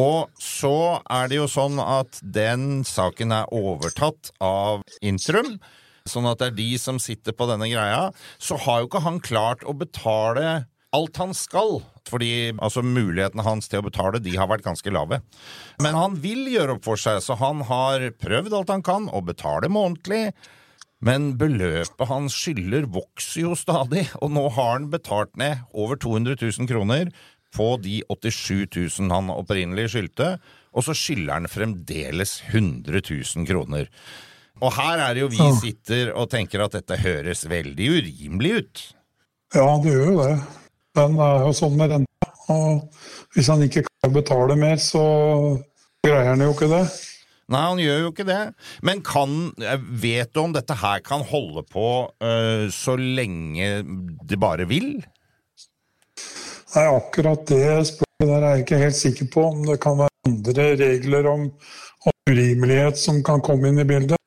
Og 0.00 0.32
så 0.42 0.98
er 1.06 1.30
det 1.30 1.38
jo 1.38 1.46
sånn 1.46 1.78
at 1.78 2.18
den 2.20 2.82
saken 2.88 3.32
er 3.36 3.52
overtatt 3.54 4.32
av 4.42 4.82
Intrum. 5.06 5.54
Sånn 6.04 6.26
at 6.28 6.36
det 6.42 6.50
er 6.50 6.56
de 6.58 6.70
som 6.76 6.98
sitter 7.00 7.32
på 7.32 7.46
denne 7.48 7.64
greia. 7.70 8.10
Så 8.36 8.58
har 8.60 8.82
jo 8.82 8.88
ikke 8.90 9.04
han 9.06 9.22
klart 9.24 9.62
å 9.64 9.72
betale 9.72 10.66
alt 10.94 11.16
han 11.16 11.32
skal. 11.32 11.78
Fordi 12.04 12.52
altså, 12.52 12.82
mulighetene 12.84 13.44
hans 13.46 13.70
til 13.72 13.80
å 13.80 13.86
betale 13.86 14.20
de 14.20 14.34
har 14.36 14.50
vært 14.50 14.66
ganske 14.66 14.92
lave. 14.92 15.22
Men 15.80 15.96
han 15.96 16.18
vil 16.20 16.44
gjøre 16.52 16.76
opp 16.76 16.84
for 16.84 17.00
seg, 17.00 17.22
så 17.24 17.38
han 17.40 17.64
har 17.70 18.04
prøvd 18.20 18.58
alt 18.58 18.74
han 18.74 18.84
kan 18.84 19.08
å 19.08 19.22
betale 19.24 19.70
månedlig. 19.72 20.34
Men 21.04 21.32
beløpet 21.40 22.10
han 22.10 22.28
skylder 22.32 22.84
vokser 22.92 23.46
jo 23.46 23.56
stadig, 23.56 24.04
og 24.20 24.32
nå 24.36 24.44
har 24.58 24.70
han 24.76 24.90
betalt 24.92 25.32
ned 25.40 25.64
over 25.72 25.96
200 26.00 26.36
000 26.36 26.68
kroner 26.68 27.10
på 27.54 27.70
de 27.80 28.02
87 28.10 28.76
000 29.00 29.12
han 29.12 29.32
opprinnelig 29.32 29.94
skyldte, 29.94 30.34
og 30.74 30.84
så 30.84 30.94
skylder 30.96 31.38
han 31.38 31.50
fremdeles 31.50 32.38
100 32.52 33.00
000 33.08 33.48
kroner. 33.48 33.88
Og 34.64 34.72
her 34.72 35.00
er 35.04 35.16
det 35.16 35.24
jo 35.24 35.30
vi 35.32 35.48
sitter 35.60 36.12
og 36.16 36.30
tenker 36.32 36.64
at 36.64 36.76
dette 36.78 36.96
høres 37.02 37.44
veldig 37.50 37.88
urimelig 37.98 38.52
ut. 38.60 38.84
Ja, 39.54 39.66
det 39.82 39.92
gjør 39.92 40.06
jo 40.08 40.20
det. 40.22 40.36
Den 40.96 41.18
er 41.20 41.44
jo 41.44 41.56
sånn 41.56 41.74
med 41.78 41.92
renta. 41.92 42.30
Og 42.52 42.84
hvis 43.34 43.48
han 43.52 43.64
ikke 43.64 43.84
kan 43.88 44.14
betale 44.14 44.56
mer, 44.58 44.80
så 44.80 45.02
greier 46.04 46.32
han 46.32 46.44
jo 46.44 46.54
ikke 46.54 46.70
det. 46.72 46.84
Nei, 47.52 47.60
han 47.60 47.80
gjør 47.82 47.98
jo 48.00 48.12
ikke 48.12 48.26
det. 48.28 48.40
Men 48.88 49.02
kan, 49.04 49.34
vet 50.00 50.32
du 50.32 50.40
om 50.46 50.54
dette 50.54 50.76
her 50.80 51.02
kan 51.04 51.24
holde 51.28 51.64
på 51.68 51.88
uh, 52.08 52.64
så 52.72 52.96
lenge 52.96 53.68
det 54.24 54.40
bare 54.40 54.68
vil? 54.70 54.96
Nei, 56.74 56.86
akkurat 56.88 57.44
det 57.50 57.68
spørsmålet 57.92 58.30
der 58.30 58.40
er 58.40 58.56
jeg 58.56 58.64
ikke 58.64 58.80
helt 58.80 58.98
sikker 58.98 59.32
på. 59.34 59.46
Om 59.52 59.64
det 59.68 59.78
kan 59.84 60.00
være 60.00 60.30
andre 60.30 60.68
regler 60.80 61.28
om, 61.30 61.48
om 62.08 62.32
urimelighet 62.32 63.00
som 63.00 63.20
kan 63.26 63.44
komme 63.44 63.70
inn 63.70 63.82
i 63.84 63.88
bildet. 63.88 64.18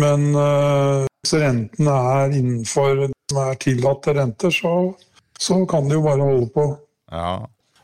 Men 0.00 0.28
hvis 1.22 1.34
rentene 1.38 1.96
er 2.16 2.36
innenfor 2.38 2.96
det 2.98 3.08
som 3.30 3.40
er 3.44 3.58
tillatte 3.60 4.14
renter, 4.16 4.54
så, 4.54 4.74
så 5.38 5.58
kan 5.70 5.88
de 5.88 5.98
jo 5.98 6.04
bare 6.06 6.28
holde 6.28 6.48
på. 6.54 6.66
Ja. 7.12 7.34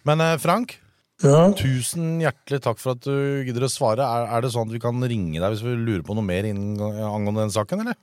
Men 0.08 0.24
eh, 0.24 0.36
Frank, 0.40 0.78
Ja, 1.22 1.48
tusen 1.58 2.20
hjertelig 2.22 2.60
takk 2.64 2.78
for 2.78 2.94
at 2.94 3.02
du 3.04 3.42
gidder 3.46 3.66
å 3.66 3.72
svare. 3.72 4.06
Er, 4.06 4.28
er 4.36 4.44
det 4.44 4.52
sånn 4.54 4.70
at 4.70 4.76
vi 4.76 4.82
kan 4.82 5.02
ringe 5.02 5.40
deg 5.40 5.54
hvis 5.54 5.64
vi 5.66 5.74
lurer 5.74 6.04
på 6.06 6.16
noe 6.16 6.26
mer 6.26 6.46
innen, 6.48 6.78
angående 6.78 7.46
den 7.46 7.54
saken, 7.54 7.84
eller? 7.84 7.98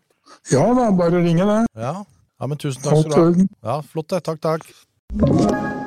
ja 0.52 0.66
da, 0.76 0.90
bare 0.98 1.24
ringe 1.24 1.48
det. 1.48 1.62
Ja, 1.80 1.96
ja 2.04 2.52
men 2.52 2.62
tusen 2.62 2.84
takk 2.84 3.06
skal 3.06 3.34
du 3.34 3.42
ha. 3.46 3.50
Ja, 3.72 3.80
Flott 3.88 4.12
det. 4.12 4.24
Takk, 4.28 4.44
takk. 4.44 5.84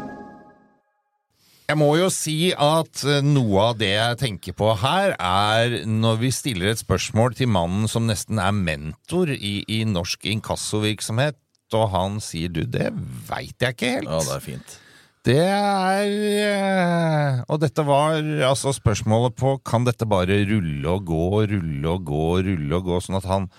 Jeg 1.69 1.77
må 1.77 1.91
jo 1.99 2.07
si 2.09 2.49
at 2.57 3.03
eh, 3.05 3.19
noe 3.21 3.67
av 3.67 3.75
det 3.77 3.91
jeg 3.91 4.17
tenker 4.23 4.55
på 4.57 4.71
her, 4.81 5.13
er 5.21 5.83
når 5.85 6.17
vi 6.23 6.31
stiller 6.33 6.71
et 6.71 6.81
spørsmål 6.81 7.37
til 7.37 7.51
mannen 7.53 7.85
som 7.93 8.07
nesten 8.09 8.41
er 8.41 8.55
mentor 8.57 9.29
i, 9.35 9.59
i 9.69 9.83
norsk 9.85 10.25
inkassovirksomhet, 10.33 11.37
og 11.77 11.85
han 11.93 12.17
sier 12.25 12.49
du, 12.49 12.63
det 12.65 12.89
veit 13.29 13.61
jeg 13.61 13.77
ikke 13.77 13.93
helt. 13.99 14.09
Ja, 14.09 14.23
det 14.25 14.37
er 14.39 14.47
fint. 14.47 14.79
Det 15.29 15.45
er 15.45 16.09
eh, 16.41 17.41
Og 17.53 17.61
dette 17.61 17.85
var 17.85 18.17
altså 18.49 18.73
spørsmålet 18.73 19.37
på 19.37 19.59
kan 19.61 19.85
dette 19.85 20.09
bare 20.09 20.41
rulle 20.49 20.89
og 20.89 21.05
gå, 21.11 21.25
rulle 21.53 21.93
og 21.93 22.07
gå, 22.09 22.27
rulle 22.49 22.79
og 22.81 22.89
gå, 22.89 23.03
sånn 23.05 23.21
at 23.21 23.29
han 23.29 23.51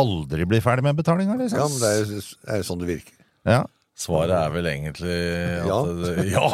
aldri 0.00 0.48
blir 0.48 0.64
ferdig 0.64 0.88
med 0.88 0.96
betalinga, 0.96 1.36
liksom? 1.36 1.60
Ja, 1.60 1.68
men 1.68 1.84
det 1.84 1.92
er, 2.16 2.30
er 2.56 2.64
sånn 2.64 2.80
det 2.80 2.94
virker. 2.94 3.18
Ja. 3.44 3.66
Svaret 3.98 4.30
er 4.30 4.52
vel 4.54 4.66
egentlig 4.70 5.14
at 5.58 5.66
Ja. 5.66 5.78
det, 5.98 6.26
ja. 6.36 6.48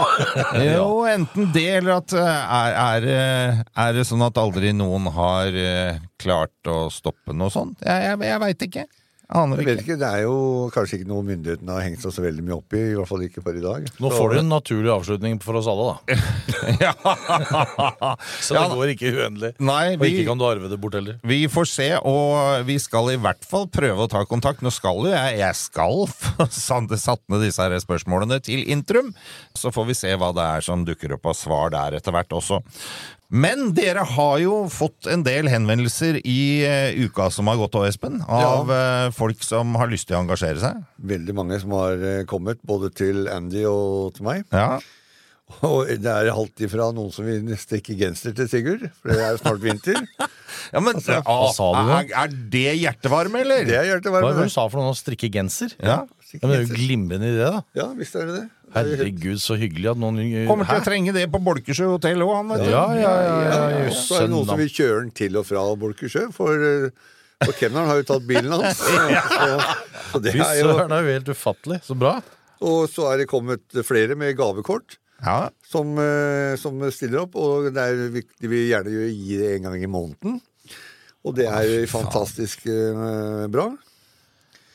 Jo, 0.64 0.86
enten 1.12 1.50
det, 1.52 1.66
eller 1.82 1.98
at 1.98 2.14
eh, 2.16 2.56
er, 2.58 2.76
er, 2.86 3.00
det- 3.04 3.66
er 3.84 3.92
det 3.98 4.06
sånn 4.08 4.24
at 4.24 4.40
aldri 4.40 4.72
noen 4.72 5.10
har 5.12 5.52
eh, 5.52 5.98
klart 6.20 6.70
å 6.72 6.86
stoppe 6.94 7.36
noe 7.36 7.52
sånt? 7.52 7.76
Jeg, 7.84 8.06
jeg, 8.08 8.20
jeg 8.30 8.40
veit 8.46 8.64
ikke. 8.70 8.86
Aner 9.32 9.56
Jeg 9.56 9.66
vet 9.66 9.78
ikke. 9.80 9.94
ikke, 9.94 9.98
Det 10.02 10.08
er 10.10 10.22
jo 10.26 10.34
kanskje 10.74 10.98
ikke 10.98 11.08
noe 11.08 11.24
myndighetene 11.24 11.72
har 11.72 11.84
hengt 11.86 12.02
seg 12.04 12.12
så 12.12 12.22
veldig 12.24 12.42
mye 12.44 12.56
opp 12.58 12.74
i, 12.76 12.82
i 12.92 12.96
hvert 12.98 13.08
fall 13.08 13.22
ikke 13.24 13.42
for 13.42 13.56
i 13.56 13.62
dag. 13.64 13.86
Nå 14.04 14.10
får 14.12 14.34
du 14.34 14.38
en 14.42 14.50
naturlig 14.52 14.90
avslutning 14.92 15.38
for 15.42 15.56
oss 15.60 15.68
alle, 15.70 15.94
da. 15.94 16.18
Ja. 16.84 16.92
Så 18.44 18.54
Ja, 18.56 18.66
det 18.68 18.76
går 18.78 18.92
ikke 18.94 19.12
uendelig. 19.14 19.52
Nei, 19.64 19.94
Og 19.96 20.04
ikke 20.08 20.26
kan 20.28 20.40
du 20.40 20.44
arve 20.48 20.68
det 20.70 20.78
bort 20.80 20.96
heller. 20.98 21.16
vi 21.24 21.40
får 21.48 21.68
se, 21.70 21.88
og 22.04 22.66
vi 22.68 22.76
skal 22.82 23.14
i 23.14 23.18
hvert 23.20 23.44
fall 23.48 23.66
prøve 23.72 24.04
å 24.06 24.10
ta 24.12 24.24
kontakt. 24.28 24.62
Nå 24.64 24.72
skal 24.74 25.00
jo 25.06 25.12
jeg, 25.12 25.38
jeg 25.40 25.58
skal 25.60 26.04
satt 27.04 27.24
ned 27.32 27.44
disse 27.44 27.64
her 27.64 27.74
spørsmålene 27.80 28.40
til 28.44 28.64
Intrum. 28.70 29.12
Så 29.56 29.72
får 29.74 29.88
vi 29.90 29.98
se 29.98 30.14
hva 30.20 30.32
det 30.36 30.44
er 30.58 30.64
som 30.68 30.84
dukker 30.86 31.16
opp 31.16 31.26
av 31.32 31.36
svar 31.38 31.72
der 31.74 31.96
etter 32.00 32.12
hvert 32.14 32.32
også. 32.36 32.60
Men 33.32 33.70
dere 33.74 34.04
har 34.06 34.38
jo 34.42 34.56
fått 34.70 35.08
en 35.10 35.24
del 35.26 35.48
henvendelser 35.50 36.20
i 36.22 36.40
uh, 36.68 37.06
uka 37.06 37.30
som 37.32 37.48
har 37.50 37.56
gått, 37.58 37.78
og 37.80 37.86
Espen, 37.88 38.20
av 38.28 38.70
eh, 38.70 39.08
folk 39.16 39.40
som 39.42 39.74
har 39.80 39.88
lyst 39.90 40.06
til 40.10 40.18
å 40.18 40.22
engasjere 40.22 40.60
seg. 40.62 40.82
Veldig 41.02 41.34
mange 41.34 41.58
som 41.62 41.72
har 41.74 41.96
uh, 41.98 42.20
kommet, 42.30 42.60
både 42.68 42.92
til 42.94 43.24
Andy 43.32 43.64
og 43.70 44.14
til 44.18 44.28
meg. 44.28 44.44
Ja, 44.54 44.76
Og 45.62 45.90
det 46.00 46.08
er 46.08 46.30
alt 46.32 46.62
ifra 46.64 46.86
noen 46.96 47.12
som 47.12 47.26
vil 47.28 47.50
strikke 47.60 47.96
genser 47.98 48.32
til 48.36 48.48
Sigurd, 48.48 48.86
for 49.00 49.12
det 49.12 49.20
er 49.20 49.34
jo 49.34 49.40
snart 49.42 49.60
vinter. 49.64 49.98
ja 50.74 50.80
men 50.82 51.00
hva 51.04 51.36
sa 51.52 51.66
du 51.74 51.90
da? 51.90 51.98
er, 52.00 52.12
er 52.24 52.36
det 52.54 52.70
hjertevarme, 52.80 53.42
eller? 53.44 53.66
Det 53.68 53.76
er 53.76 53.82
Hva 53.82 53.90
hjertevarme. 53.92 54.30
var 54.30 54.38
det 54.40 54.48
du 54.48 54.54
sa 54.54 54.64
for 54.70 54.80
noen 54.80 54.94
å 54.94 54.98
Strikke 54.98 55.30
genser? 55.34 55.74
Ja. 55.84 56.02
Ja, 56.34 56.48
men 56.48 56.52
det 56.52 56.58
er 56.58 56.64
jo 56.64 56.74
glimrende 56.74 57.30
idé, 57.30 57.48
da. 57.54 57.62
Ja, 57.78 57.86
visst 57.98 58.16
er 58.18 58.28
det 58.28 58.36
det. 58.36 58.44
Herregud, 58.74 59.38
så 59.38 59.54
hyggelig 59.58 59.92
at 59.92 60.00
noen 60.02 60.18
Kommer 60.48 60.66
til 60.66 60.80
å 60.80 60.86
trenge 60.86 61.12
det 61.14 61.28
på 61.30 61.40
Bolkesjø 61.46 61.92
hotell 61.92 62.24
òg, 62.26 62.32
han. 62.40 62.64
Ja, 62.66 62.84
ja, 62.98 63.12
ja. 63.22 63.34
ja, 63.70 63.92
så 63.94 64.18
er 64.18 64.26
det 64.26 64.32
noen 64.34 64.48
som 64.50 64.58
vil 64.58 64.72
kjøre 64.72 65.04
den 65.04 65.12
til 65.14 65.38
og 65.38 65.46
fra 65.46 65.62
Bolkesjø, 65.78 66.24
for, 66.34 66.64
eh, 66.66 67.14
for 67.44 67.54
kemneren 67.60 67.92
har 67.92 68.00
jo 68.02 68.08
tatt 68.10 68.26
bilen 68.26 68.50
hans. 68.56 68.82
Så, 70.14 70.18
så 70.20 70.20
det 70.22 70.34
er 70.34 70.58
jo, 70.60 70.74
det 70.78 70.94
er 70.94 71.06
jo 71.06 71.14
helt 71.16 71.30
ufattelig. 71.34 71.80
Så 71.82 71.96
bra. 71.98 72.18
og 72.62 72.84
så 72.90 73.08
er 73.10 73.22
det 73.22 73.30
kommet 73.30 73.82
flere 73.86 74.14
med 74.18 74.36
gavekort. 74.38 74.98
Ja. 75.24 75.48
som, 75.64 75.94
eh, 75.98 76.52
som 76.60 76.82
stiller 76.92 77.22
opp, 77.22 77.36
og 77.40 77.70
det 77.72 77.80
er, 77.80 78.10
viktig 78.12 78.42
de 78.44 78.50
vil 78.50 78.66
gjerne 78.68 79.06
gi 79.08 79.38
det 79.40 79.54
en 79.54 79.68
gang 79.70 79.82
i 79.82 79.88
måneden. 79.88 80.40
Og 81.24 81.36
det 81.38 81.46
er 81.48 81.86
fantastisk 81.88 82.66
eh, 82.68 83.46
bra. 83.48 83.70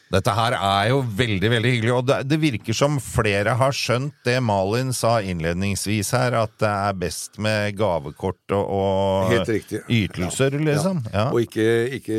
Dette 0.10 0.34
her 0.34 0.56
er 0.58 0.88
jo 0.90 1.04
veldig 1.04 1.50
veldig 1.54 1.72
hyggelig, 1.76 1.92
og 1.94 2.08
det, 2.10 2.16
det 2.26 2.40
virker 2.42 2.74
som 2.74 2.96
flere 3.04 3.54
har 3.60 3.76
skjønt 3.78 4.16
det 4.26 4.40
Malin 4.42 4.90
sa 4.96 5.20
innledningsvis 5.22 6.10
her, 6.18 6.34
at 6.40 6.56
det 6.62 6.70
er 6.70 6.96
best 6.98 7.38
med 7.38 7.78
gavekort 7.78 8.56
og, 8.58 8.72
og 8.74 9.52
ytelser, 9.86 10.58
liksom. 10.66 11.04
Ja. 11.14 11.28
Og 11.30 11.44
ikke, 11.46 11.68
ikke 12.00 12.18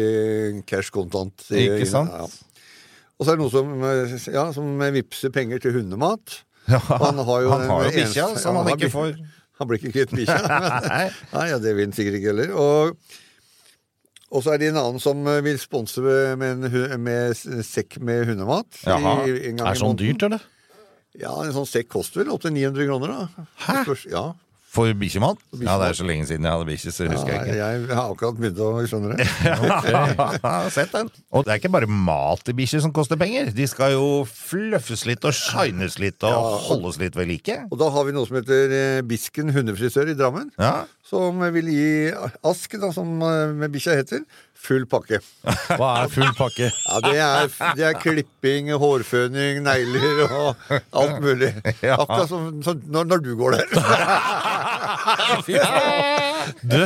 cash 0.71 0.95
kontant. 0.95 1.49
Ikke 1.51 1.89
sant? 1.91 2.15
Ja. 2.15 2.29
Og 3.19 3.27
så 3.27 3.33
er 3.33 3.41
det 3.41 3.43
noen 3.43 3.53
som, 3.53 3.73
eh, 3.85 4.15
ja, 4.33 4.47
som 4.55 4.87
vippser 4.95 5.35
penger 5.35 5.59
til 5.61 5.75
hundemat. 5.81 6.39
Ja, 6.71 6.79
Han 6.79 7.19
har 7.19 7.43
jo, 7.43 7.51
han 7.51 7.67
har 7.69 7.89
jo 7.89 7.91
bikkja, 7.99 8.29
som 8.39 8.57
han, 8.57 8.71
han 8.71 8.79
ikke 8.79 8.93
får. 8.95 9.19
Han 9.61 9.69
blir 9.69 9.83
ikke 9.83 9.93
kvitt 9.99 10.15
bikkja. 10.15 10.39
Nei, 11.35 11.45
ja, 11.51 11.59
det 11.61 11.75
vil 11.75 11.91
han 11.91 11.97
sikkert 11.97 12.21
ikke 12.21 12.31
heller. 12.33 12.55
Og, 12.55 13.19
og 14.31 14.43
så 14.45 14.53
er 14.55 14.59
det 14.63 14.69
en 14.71 14.77
annen 14.81 15.01
som 15.03 15.27
eh, 15.27 15.41
vil 15.43 15.59
sponse 15.59 16.01
med, 16.05 16.39
med, 16.39 16.65
en, 16.71 17.03
med 17.03 17.35
sekk 17.67 17.99
med 18.01 18.27
hundemat. 18.31 18.69
i- 18.85 18.89
Jaha. 18.89 19.15
en 19.27 19.57
gang 19.59 19.67
Er 19.67 19.75
det 19.75 19.81
sånn 19.83 19.97
dyrt, 19.99 20.23
eller? 20.29 20.41
Ja, 21.19 21.33
en 21.43 21.53
sånn 21.57 21.67
sekk 21.67 21.89
koster 21.91 22.23
vel 22.23 22.31
opptil 22.33 22.53
900 22.55 22.87
kroner, 22.87 23.09
da. 23.17 23.47
Hæ? 23.67 23.97
Ja. 24.13 24.25
For 24.71 24.93
bikkjemat? 24.95 25.41
Ja, 25.59 25.75
det 25.81 25.87
er 25.91 25.97
så 25.99 26.05
lenge 26.07 26.29
siden 26.29 26.45
jeg 26.47 26.55
hadde 26.55 26.67
bikkje, 26.69 26.93
så 26.95 27.07
ja 27.09 27.11
husker 27.11 27.33
jeg 27.35 27.41
ikke. 27.43 27.57
jeg, 27.59 27.87
har 27.91 28.13
akkurat 28.13 28.37
begynt 28.39 28.61
å 28.63 28.69
skjønne 28.87 29.17
det. 29.19 29.27
Sett 30.77 30.93
den. 30.95 31.09
Og 31.35 31.43
det 31.47 31.53
er 31.57 31.59
ikke 31.59 31.73
bare 31.75 31.89
mat 31.91 32.45
til 32.47 32.55
bikkjer 32.59 32.85
som 32.85 32.93
koster 32.95 33.19
penger. 33.19 33.51
De 33.57 33.67
skal 33.71 33.97
jo 33.97 34.05
fluffes 34.31 35.03
litt 35.11 35.27
og 35.27 35.35
shines 35.35 35.99
litt 36.03 36.23
og 36.23 36.31
Ja. 36.31 36.55
holdes 36.69 37.01
litt 37.03 37.19
ved 37.19 37.27
like. 37.33 37.57
Og 37.71 37.79
da 37.83 37.91
har 37.91 38.07
vi 38.07 38.15
noe 38.15 38.29
som 38.31 38.39
heter 38.39 38.71
eh, 38.77 39.01
Bisken 39.11 39.51
hundefrisør 39.55 40.13
i 40.13 40.15
Drammen. 40.19 40.53
Ja. 40.61 40.85
Som 41.03 41.43
vil 41.57 41.67
gi 41.75 41.91
Ask, 42.47 42.79
da, 42.79 42.93
som 42.95 43.17
eh, 43.27 43.51
med 43.65 43.75
bikkja 43.75 43.99
heter, 43.99 44.23
full 44.61 44.85
pakke. 44.91 45.19
Hva 45.79 45.91
er 46.05 46.11
full 46.13 46.33
pakke? 46.39 46.69
Ja, 46.71 47.01
det 47.05 47.17
er, 47.25 47.49
det 47.79 47.85
er 47.91 47.95
klipping, 48.01 48.71
hårføning, 48.81 49.63
negler 49.67 50.25
og 50.29 50.51
alt 50.71 51.17
mulig. 51.25 51.53
Akkurat 51.97 52.29
som, 52.31 52.63
som 52.67 52.83
når, 52.87 53.05
når 53.15 53.25
du 53.25 53.33
går 53.41 53.51
der. 53.59 53.67
Du, 56.63 56.79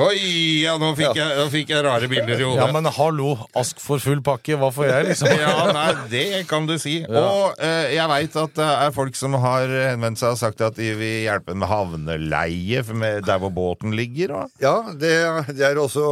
Oi, 0.00 0.18
ja, 0.64 0.74
nå 0.80 0.90
fikk, 0.98 1.14
jeg, 1.18 1.36
nå 1.38 1.46
fikk 1.52 1.72
jeg 1.74 1.84
rare 1.86 2.08
bilder 2.10 2.40
i 2.40 2.44
hodet. 2.46 2.60
ja, 2.62 2.68
men 2.74 2.88
hallo, 2.96 3.32
Ask 3.58 3.80
for 3.82 3.98
full 4.02 4.20
pakke, 4.26 4.56
hva 4.60 4.70
får 4.74 4.86
jeg, 4.90 5.06
liksom? 5.10 5.30
Ja, 5.40 5.54
nei, 5.74 5.86
det 6.12 6.24
kan 6.50 6.66
du 6.68 6.76
si. 6.80 6.98
Og 7.08 7.58
eh, 7.62 7.94
jeg 7.96 8.08
veit 8.12 8.36
at 8.42 8.54
det 8.58 8.68
er 8.86 8.94
folk 8.96 9.16
som 9.18 9.34
har 9.42 9.66
henvendt 9.92 10.20
seg 10.20 10.34
og 10.34 10.40
sagt 10.40 10.60
at 10.66 10.76
de 10.78 10.90
vil 10.98 11.24
hjelpe 11.26 11.54
med 11.58 11.68
havneleie 11.70 12.82
med 12.94 13.24
der 13.26 13.40
hvor 13.42 13.52
båten 13.54 13.94
ligger. 13.96 14.34
Og. 14.42 14.54
Ja, 14.62 14.76
det, 14.92 15.14
det 15.56 15.66
er 15.70 15.80
også 15.80 16.04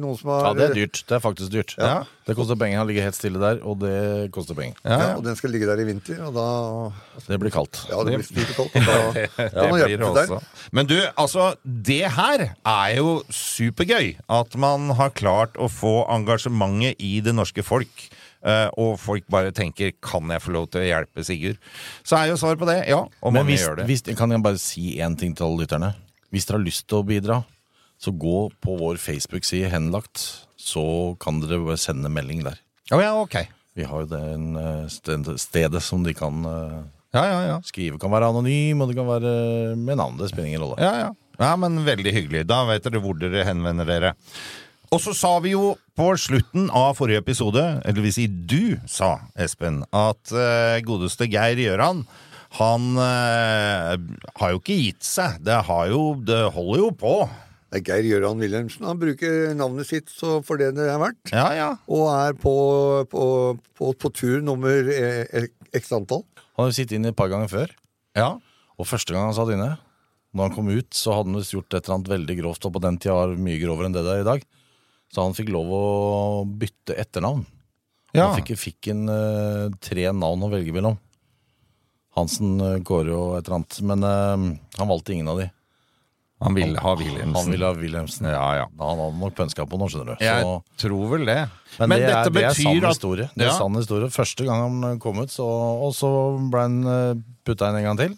noen 0.00 0.16
som 0.20 0.32
har 0.34 0.48
Ja, 0.50 0.54
det 0.58 0.68
er 0.70 0.78
dyrt. 0.82 1.02
Det 1.08 1.18
er 1.18 1.22
faktisk 1.24 1.52
dyrt. 1.54 1.76
Ja. 1.80 2.00
Det 2.30 2.36
koster 2.38 2.54
penger. 2.54 2.78
Han 2.82 2.86
ligger 2.90 3.08
helt 3.08 3.16
stille 3.18 3.40
der, 3.42 3.58
og 3.66 3.80
det 3.82 4.30
koster 4.34 4.54
penger. 4.58 4.76
Ja, 4.84 4.90
Ja, 4.90 4.98
ja. 5.10 5.14
og 5.18 5.24
den 5.24 5.36
skal 5.38 5.50
ligge 5.54 5.66
der 5.66 5.80
i 5.80 5.84
vinter, 5.88 6.18
og 6.28 6.34
da 6.36 6.46
Det 7.26 7.38
blir 7.40 7.50
kaldt. 7.54 7.78
Ja, 7.90 8.02
det 8.06 8.18
blir 8.20 8.26
stort 8.26 8.52
kaldt. 8.56 8.76
og 8.76 8.86
Da, 8.86 8.98
da 9.38 9.48
Det 9.48 9.64
må 9.64 9.76
blir 9.78 9.86
hjelpe 9.86 9.96
det 9.96 10.10
til 10.10 10.18
der. 10.18 10.34
også. 10.36 10.68
Men 10.76 10.86
du, 10.90 10.96
altså, 11.18 11.46
det 11.64 12.02
her 12.06 12.19
er 12.20 12.96
jo 12.98 13.22
supergøy. 13.32 14.16
At 14.28 14.56
man 14.60 14.90
har 14.98 15.10
klart 15.16 15.56
å 15.60 15.68
få 15.72 16.04
engasjementet 16.12 17.00
i 17.00 17.20
det 17.24 17.34
norske 17.36 17.64
folk. 17.66 18.08
eh, 18.42 18.70
og 18.80 18.94
folk 18.98 19.24
bare 19.28 19.50
tenker 19.52 19.92
'kan 20.00 20.30
jeg 20.30 20.40
få 20.40 20.52
lov 20.52 20.70
til 20.70 20.80
å 20.80 20.84
hjelpe 20.88 21.20
Sigurd'? 21.24 21.58
Så 22.02 22.16
er 22.16 22.28
jo 22.30 22.36
svaret 22.36 22.58
på 22.58 22.64
det 22.66 22.88
ja. 22.88 23.00
Og 23.22 23.32
Men 23.32 23.44
mange 23.44 23.52
hvis, 23.52 23.60
gjør 23.66 23.76
det. 23.76 23.84
hvis, 23.86 24.16
kan 24.16 24.30
jeg 24.30 24.42
bare 24.42 24.56
si 24.58 24.96
én 24.98 25.14
ting 25.18 25.34
til 25.36 25.44
alle 25.44 25.66
lytterne? 25.66 25.94
Hvis 26.32 26.46
dere 26.46 26.56
har 26.58 26.64
lyst 26.64 26.86
til 26.88 27.02
å 27.02 27.04
bidra, 27.06 27.44
så 28.00 28.10
gå 28.16 28.50
på 28.62 28.78
vår 28.78 28.96
Facebook-side 28.96 29.68
Henlagt. 29.70 30.46
Så 30.56 31.16
kan 31.20 31.40
dere 31.40 31.62
bare 31.64 31.76
sende 31.76 32.08
melding 32.08 32.42
der. 32.44 32.56
Oh, 32.92 33.00
ja, 33.00 33.12
ok. 33.20 33.46
Vi 33.76 33.84
har 33.84 34.00
jo 34.00 34.06
det 34.06 34.22
eh, 34.22 34.88
sted- 34.88 35.38
stedet 35.38 35.82
som 35.82 36.02
de 36.02 36.14
kan 36.14 36.44
eh, 36.46 36.82
Ja, 37.12 37.24
ja, 37.24 37.40
ja. 37.46 37.60
skrive. 37.60 37.98
Kan 38.00 38.10
være 38.10 38.28
anonym, 38.30 38.80
og 38.80 38.88
det 38.88 38.96
kan 38.96 39.06
være 39.06 39.76
med 39.76 39.96
navn. 39.98 40.16
Det 40.16 40.30
spiller 40.30 40.46
ingen 40.46 40.62
rolle. 40.62 40.76
Ja, 40.78 40.94
ja. 40.98 41.10
Ja, 41.40 41.54
men 41.56 41.80
veldig 41.86 42.12
hyggelig. 42.14 42.44
Da 42.50 42.62
vet 42.68 42.84
dere 42.86 43.00
hvor 43.02 43.16
dere 43.18 43.46
henvender 43.48 43.88
dere. 43.88 44.14
Og 44.90 44.98
så 45.02 45.14
sa 45.14 45.36
vi 45.42 45.52
jo 45.54 45.76
på 45.98 46.08
slutten 46.18 46.66
av 46.74 46.96
forrige 46.98 47.22
episode, 47.22 47.62
eller 47.86 48.02
vil 48.04 48.14
si 48.14 48.26
du 48.26 48.74
sa, 48.90 49.20
Espen, 49.38 49.84
at 49.94 50.32
eh, 50.34 50.80
godeste 50.86 51.28
Geir 51.30 51.60
Gjøran 51.62 52.02
han 52.58 52.96
eh, 52.98 53.92
har 54.40 54.50
jo 54.50 54.58
ikke 54.58 54.78
gitt 54.80 55.06
seg. 55.06 55.38
Det, 55.46 55.60
har 55.68 55.84
jo, 55.92 56.16
det 56.26 56.40
holder 56.56 56.82
jo 56.82 56.88
på. 56.98 57.14
Det 57.70 57.78
er 57.78 57.84
Geir 57.86 58.08
Gjøran 58.08 58.42
Wilhelmsen. 58.42 58.88
Han 58.88 58.98
bruker 58.98 59.52
navnet 59.54 59.86
sitt 59.86 60.10
så 60.10 60.40
for 60.42 60.58
det 60.58 60.72
det 60.74 60.88
er 60.90 60.98
verdt. 60.98 61.30
Ja, 61.30 61.46
ja. 61.54 61.68
Og 61.86 62.08
er 62.10 62.34
på, 62.34 62.54
på, 63.12 63.24
på, 63.78 63.92
på 63.94 64.10
tur 64.10 64.42
nummer 64.42 64.90
eh, 64.90 65.46
x 65.78 65.94
antall. 65.94 66.24
Han 66.58 66.66
har 66.66 66.72
jo 66.72 66.78
sittet 66.80 66.98
inne 66.98 67.14
et 67.14 67.18
par 67.18 67.30
ganger 67.30 67.52
før. 67.52 67.76
ja. 68.18 68.34
Og 68.80 68.86
første 68.88 69.12
gang 69.12 69.26
han 69.28 69.34
satt 69.36 69.50
inne, 69.52 69.74
når 70.34 70.46
han 70.46 70.54
kom 70.54 70.68
ut, 70.70 70.90
så 70.94 71.14
hadde 71.16 71.32
han 71.32 71.40
visst 71.40 71.54
gjort 71.56 71.74
et 71.74 71.82
eller 71.84 71.96
annet 71.98 72.10
veldig 72.12 72.36
grovt, 72.38 72.66
og 72.68 72.74
på 72.76 72.82
den 72.84 72.98
tida 73.02 73.16
var 73.18 73.32
det 73.32 73.42
mye 73.42 73.58
grovere 73.62 73.88
enn 73.90 73.96
det 73.96 74.04
det 74.06 74.12
er 74.14 74.24
i 74.24 74.28
dag. 74.28 74.44
Så 75.10 75.24
han 75.24 75.34
fikk 75.34 75.48
lov 75.50 75.70
å 75.74 75.84
bytte 76.46 76.94
etternavn. 77.02 77.42
ja. 78.14 78.28
Han 78.30 78.36
fikk, 78.38 78.52
fikk 78.58 78.92
en 78.92 79.08
uh, 79.10 79.70
tre 79.82 80.04
navn 80.14 80.44
å 80.46 80.50
velge 80.52 80.70
mellom. 80.76 80.98
Hansen, 82.18 82.60
uh, 82.62 82.76
Kåre 82.86 83.14
og 83.14 83.32
et 83.38 83.46
eller 83.48 83.56
annet. 83.60 83.80
Men 83.90 84.06
uh, 84.06 84.44
han 84.78 84.90
valgte 84.90 85.14
ingen 85.16 85.30
av 85.32 85.40
de. 85.42 85.48
Han 86.40 86.54
ville 86.56 86.80
ha 86.80 86.94
Wilhelmsen. 86.96 87.34
Han 87.36 87.50
ville 87.52 87.66
ha 87.68 87.74
Wilhelmsen. 87.76 88.26
Ja, 88.32 88.46
ja. 88.62 88.68
Han 88.80 89.02
hadde 89.02 89.18
nok 89.20 89.34
pønska 89.36 89.66
på 89.68 89.76
noe, 89.82 89.90
skjønner 89.92 90.14
du. 90.16 90.22
Jeg 90.24 90.46
Så, 90.46 90.54
tror 90.86 91.10
vel 91.10 91.26
det. 91.28 91.40
men, 91.82 91.92
det, 91.92 92.06
er, 92.08 92.30
det 92.32 92.44
er 92.48 92.56
sann 92.56 92.78
at 92.80 92.94
historie. 92.94 93.26
Det 93.34 93.44
er 93.44 93.50
Ja. 93.50 93.58
sann 93.58 93.76
historie. 93.76 94.08
Første 94.14 94.46
gang 94.46 94.62
han 94.80 95.02
kom 95.02 95.20
ut, 95.20 95.28
så, 95.34 95.44
og 95.44 95.92
så 95.98 96.08
ble 96.54 96.62
han 96.64 97.24
putta 97.44 97.68
inn 97.68 97.82
en 97.82 97.88
gang 97.90 98.00
til. 98.00 98.14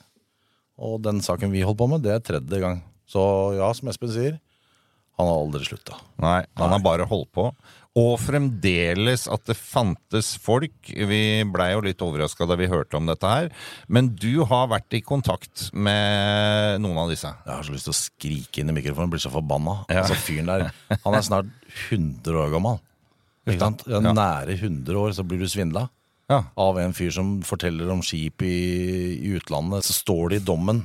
Og 0.83 0.99
den 1.05 1.23
saken 1.23 1.53
vi 1.53 1.63
holdt 1.67 1.81
på 1.81 1.91
med, 1.91 2.03
det 2.05 2.17
er 2.17 2.25
tredje 2.25 2.63
gang. 2.63 2.81
Så 3.09 3.23
ja, 3.59 3.69
som 3.77 3.91
Espen 3.93 4.11
sier, 4.13 4.41
han 5.21 5.29
har 5.29 5.39
aldri 5.39 5.67
slutta. 5.69 5.99
Nei, 6.23 6.41
han 6.59 6.73
har 6.75 6.83
bare 6.83 7.07
holdt 7.09 7.31
på. 7.37 7.51
Og 8.01 8.15
fremdeles 8.17 9.27
at 9.29 9.43
det 9.45 9.55
fantes 9.59 10.31
folk. 10.41 10.89
Vi 10.89 11.21
blei 11.53 11.69
jo 11.75 11.83
litt 11.85 12.01
overraska 12.03 12.47
da 12.49 12.57
vi 12.57 12.71
hørte 12.73 12.97
om 12.97 13.11
dette 13.11 13.29
her. 13.29 13.51
Men 13.93 14.09
du 14.17 14.47
har 14.49 14.71
vært 14.73 14.97
i 14.97 15.03
kontakt 15.05 15.67
med 15.77 16.81
noen 16.81 17.03
av 17.05 17.13
disse. 17.13 17.29
Jeg 17.45 17.53
har 17.53 17.69
så 17.69 17.75
lyst 17.75 17.91
til 17.91 17.93
å 17.93 17.99
skrike 18.01 18.63
inn 18.63 18.73
i 18.73 18.79
mikrofonen, 18.79 19.13
blir 19.13 19.23
så 19.23 19.33
forbanna. 19.35 19.83
Ja. 19.93 20.07
Altså 20.07 20.17
fyren 20.17 20.49
der, 20.49 20.71
Han 21.05 21.19
er 21.19 21.27
snart 21.29 21.53
100 21.91 22.41
år 22.47 22.55
gammel. 22.57 22.81
Ikke 23.45 23.61
sant? 23.61 23.85
Ja, 23.91 24.01
Nære 24.01 24.57
100 24.57 25.03
år 25.05 25.13
så 25.19 25.27
blir 25.29 25.45
du 25.45 25.51
svindla 25.51 25.91
Ja. 26.33 26.41
av 26.57 26.79
en 26.81 26.95
fyr 26.97 27.13
som 27.15 27.35
forteller 27.47 27.91
om 27.93 28.01
skip 28.05 28.43
i, 28.47 28.57
i 29.21 29.35
utlandet. 29.37 29.85
Så 29.87 29.95
står 30.01 30.33
det 30.33 30.41
i 30.43 30.47
dommen, 30.49 30.85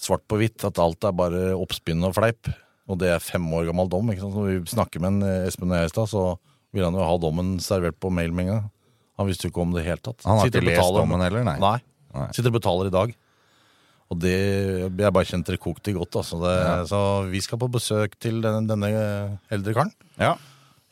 svart 0.00 0.24
på 0.30 0.40
hvitt, 0.40 0.64
at 0.66 0.80
alt 0.82 1.04
er 1.06 1.12
bare 1.16 1.42
oppspinn 1.54 2.02
og 2.08 2.16
fleip. 2.16 2.48
Og 2.88 2.98
det 3.00 3.12
er 3.14 3.22
fem 3.24 3.44
år 3.56 3.68
gammel 3.70 3.88
dom. 3.92 4.10
ikke 4.12 4.24
sant? 4.26 4.34
Når 4.36 4.50
vi 4.50 4.72
snakker 4.74 5.00
med 5.04 5.14
en 5.14 5.28
eh, 5.28 5.46
Espen 5.48 5.70
og 5.72 5.78
jeg 5.78 5.88
i 5.88 5.94
stad, 5.94 6.10
så 6.10 6.24
vil 6.74 6.84
han 6.88 6.96
jo 6.98 7.04
ha 7.06 7.14
dommen 7.22 7.54
servert 7.62 7.96
på 8.02 8.10
mail 8.12 8.32
med 8.34 8.48
en 8.48 8.50
gang. 8.54 8.64
Han 9.20 9.28
visste 9.30 9.46
jo 9.46 9.52
ikke 9.54 9.62
om 9.62 9.70
det 9.72 9.78
i 9.78 9.84
det 9.84 9.90
hele 9.92 10.02
tatt. 10.08 10.24
Han 10.26 10.40
har 10.40 10.48
Sitter 10.48 10.60
ikke 10.64 10.72
lest 10.72 10.80
betaler- 10.82 11.04
dommen 11.04 11.22
heller, 11.22 11.44
nei. 11.46 11.58
Nei. 11.62 11.76
Nei. 12.18 12.26
Sitter 12.34 12.50
og 12.50 12.56
betaler 12.58 12.90
i 12.90 12.94
dag. 12.96 13.14
Og 14.12 14.18
det, 14.20 14.34
jeg 15.00 15.14
bare 15.16 15.26
kjente 15.30 15.54
det 15.54 15.60
kokte 15.62 15.94
godt. 15.96 16.18
Altså. 16.20 16.36
Det, 16.42 16.56
Så 16.90 16.98
vi 17.30 17.40
skal 17.40 17.58
på 17.62 17.70
besøk 17.72 18.18
til 18.20 18.42
denne, 18.44 18.66
denne 18.68 18.90
eldre 19.54 19.72
karen. 19.78 19.94
Ja. 20.20 20.34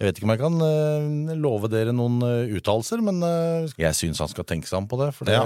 Jeg 0.02 0.08
vet 0.10 0.18
ikke 0.18 0.26
om 0.26 0.32
jeg 0.34 0.40
kan 0.42 0.56
uh, 0.66 1.34
love 1.38 1.68
dere 1.70 1.92
noen 1.94 2.16
uh, 2.26 2.56
uttalelser, 2.58 2.98
men 3.06 3.22
uh, 3.22 3.70
jeg 3.78 3.94
syns 3.94 4.18
han 4.18 4.30
skal 4.32 4.46
tenke 4.50 4.66
seg 4.66 4.80
om 4.80 4.88
på 4.90 4.98
det. 4.98 5.12
For 5.14 5.28
det 5.30 5.36
Ja. 5.38 5.44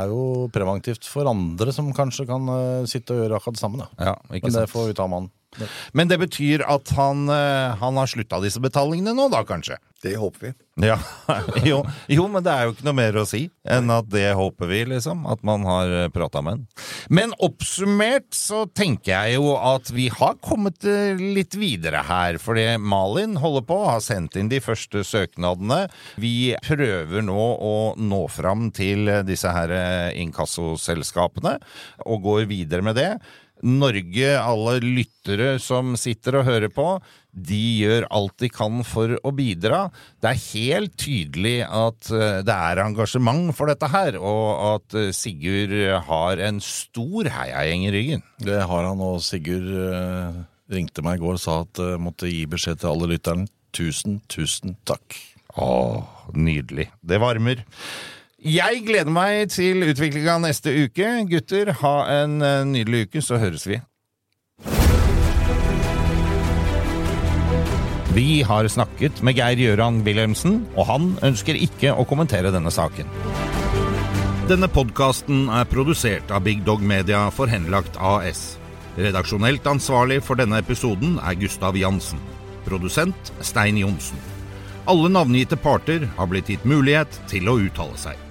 er 0.00 0.08
jo 0.08 0.48
preventivt 0.54 1.04
for 1.04 1.28
andre 1.28 1.74
som 1.76 1.90
kanskje 1.92 2.24
kan 2.30 2.48
sitte 2.88 3.12
og 3.12 3.20
gjøre 3.20 3.36
akkurat 3.36 3.58
det 3.58 3.60
samme. 3.60 3.88
Ja, 4.00 4.14
ikke 4.32 4.48
men 4.48 4.54
det 4.56 4.62
sant. 4.64 4.72
får 4.72 4.86
vi 4.88 4.96
ta 4.96 5.06
med 5.12 5.20
han. 5.20 5.28
Men 5.96 6.10
det 6.10 6.18
betyr 6.20 6.64
at 6.68 6.92
han, 6.96 7.28
eh, 7.32 7.76
han 7.80 7.96
har 7.98 8.10
slutta 8.10 8.40
disse 8.44 8.60
betalingene 8.62 9.14
nå, 9.16 9.28
da 9.32 9.44
kanskje? 9.48 9.78
Det 10.02 10.14
håper 10.14 10.46
vi. 10.46 10.50
Ja, 10.86 10.98
jo, 11.66 11.80
jo, 12.06 12.26
men 12.30 12.44
det 12.46 12.52
er 12.52 12.68
jo 12.68 12.74
ikke 12.76 12.84
noe 12.86 12.94
mer 13.00 13.16
å 13.18 13.24
si 13.26 13.48
enn 13.66 13.90
at 13.90 14.06
det 14.12 14.28
håper 14.38 14.70
vi, 14.70 14.84
liksom. 14.92 15.24
At 15.26 15.42
man 15.46 15.64
har 15.66 15.90
prata 16.14 16.42
med 16.44 16.60
en. 16.60 16.84
Men 17.10 17.34
oppsummert 17.42 18.28
så 18.36 18.62
tenker 18.70 19.10
jeg 19.16 19.40
jo 19.40 19.56
at 19.56 19.90
vi 19.90 20.06
har 20.14 20.38
kommet 20.44 20.86
eh, 20.86 21.18
litt 21.18 21.56
videre 21.58 22.04
her. 22.06 22.38
Fordi 22.38 22.68
Malin 22.78 23.34
holder 23.42 23.66
på, 23.66 23.80
har 23.88 24.04
sendt 24.04 24.38
inn 24.38 24.52
de 24.52 24.62
første 24.62 25.02
søknadene. 25.02 25.80
Vi 26.22 26.52
prøver 26.62 27.26
nå 27.26 27.48
å 27.58 27.74
nå 27.98 28.22
fram 28.30 28.68
til 28.76 29.10
disse 29.26 29.50
her 29.50 29.74
eh, 29.74 30.14
inkassoselskapene, 30.22 31.58
og 32.06 32.24
går 32.28 32.46
videre 32.52 32.86
med 32.86 33.00
det. 33.00 33.10
Norge, 33.66 34.34
alle 34.38 34.78
lyttere 34.82 35.56
som 35.62 35.96
sitter 35.98 36.38
og 36.40 36.46
hører 36.48 36.70
på, 36.72 36.86
de 37.32 37.60
gjør 37.82 38.06
alt 38.14 38.34
de 38.42 38.50
kan 38.52 38.82
for 38.86 39.14
å 39.22 39.32
bidra. 39.34 39.86
Det 40.22 40.30
er 40.30 40.44
helt 40.48 40.94
tydelig 41.00 41.56
at 41.64 42.10
eh, 42.14 42.40
det 42.46 42.54
er 42.54 42.82
engasjement 42.82 43.52
for 43.56 43.70
dette 43.70 43.90
her, 43.92 44.18
og 44.18 44.48
at 44.72 44.98
eh, 44.98 45.10
Sigurd 45.16 45.74
har 46.08 46.44
en 46.48 46.60
stor 46.64 47.30
heiagjeng 47.34 47.86
i 47.88 47.94
ryggen. 47.94 48.26
Det 48.42 48.60
har 48.70 48.88
han, 48.88 49.02
og 49.04 49.22
Sigurd 49.26 49.70
eh, 49.70 50.42
ringte 50.74 51.04
meg 51.06 51.18
i 51.18 51.24
går 51.24 51.38
og 51.38 51.42
sa 51.42 51.62
at 51.64 51.82
jeg 51.82 52.02
måtte 52.02 52.30
gi 52.30 52.44
beskjed 52.50 52.82
til 52.82 52.92
alle 52.92 53.10
lytterne. 53.14 53.48
Tusen, 53.76 54.22
tusen 54.32 54.78
takk. 54.88 55.18
Å, 55.58 55.68
nydelig. 56.38 56.88
Det 57.04 57.18
varmer. 57.20 57.66
Jeg 58.38 58.84
gleder 58.86 59.10
meg 59.10 59.48
til 59.50 59.82
utviklinga 59.82 60.36
neste 60.38 60.70
uke. 60.70 61.06
Gutter, 61.26 61.72
ha 61.80 61.94
en 62.20 62.36
eh, 62.38 62.60
nydelig 62.70 63.08
uke, 63.08 63.22
så 63.22 63.34
høres 63.42 63.64
vi. 63.66 63.80
Vi 68.14 68.42
har 68.46 68.68
snakket 68.70 69.24
med 69.26 69.34
Geir 69.34 69.58
Gjøran 69.58 70.04
Wilhelmsen, 70.06 70.60
og 70.78 70.86
han 70.86 71.08
ønsker 71.26 71.58
ikke 71.58 71.90
å 71.90 72.06
kommentere 72.06 72.54
denne 72.54 72.70
saken. 72.70 73.10
Denne 74.46 74.70
podkasten 74.70 75.50
er 75.50 75.66
produsert 75.66 76.30
av 76.30 76.46
Big 76.46 76.62
Dog 76.62 76.78
Media 76.78 77.24
for 77.34 77.50
Henlagt 77.50 77.98
AS. 77.98 78.54
Redaksjonelt 78.98 79.66
ansvarlig 79.66 80.22
for 80.22 80.38
denne 80.38 80.62
episoden 80.62 81.18
er 81.26 81.34
Gustav 81.42 81.74
Jansen. 81.74 82.22
Produsent 82.70 83.34
Stein 83.42 83.82
Johnsen. 83.82 84.22
Alle 84.86 85.10
navngitte 85.10 85.58
parter 85.58 86.06
har 86.16 86.30
blitt 86.30 86.54
gitt 86.54 86.64
mulighet 86.64 87.18
til 87.26 87.50
å 87.50 87.58
uttale 87.66 87.98
seg. 87.98 88.27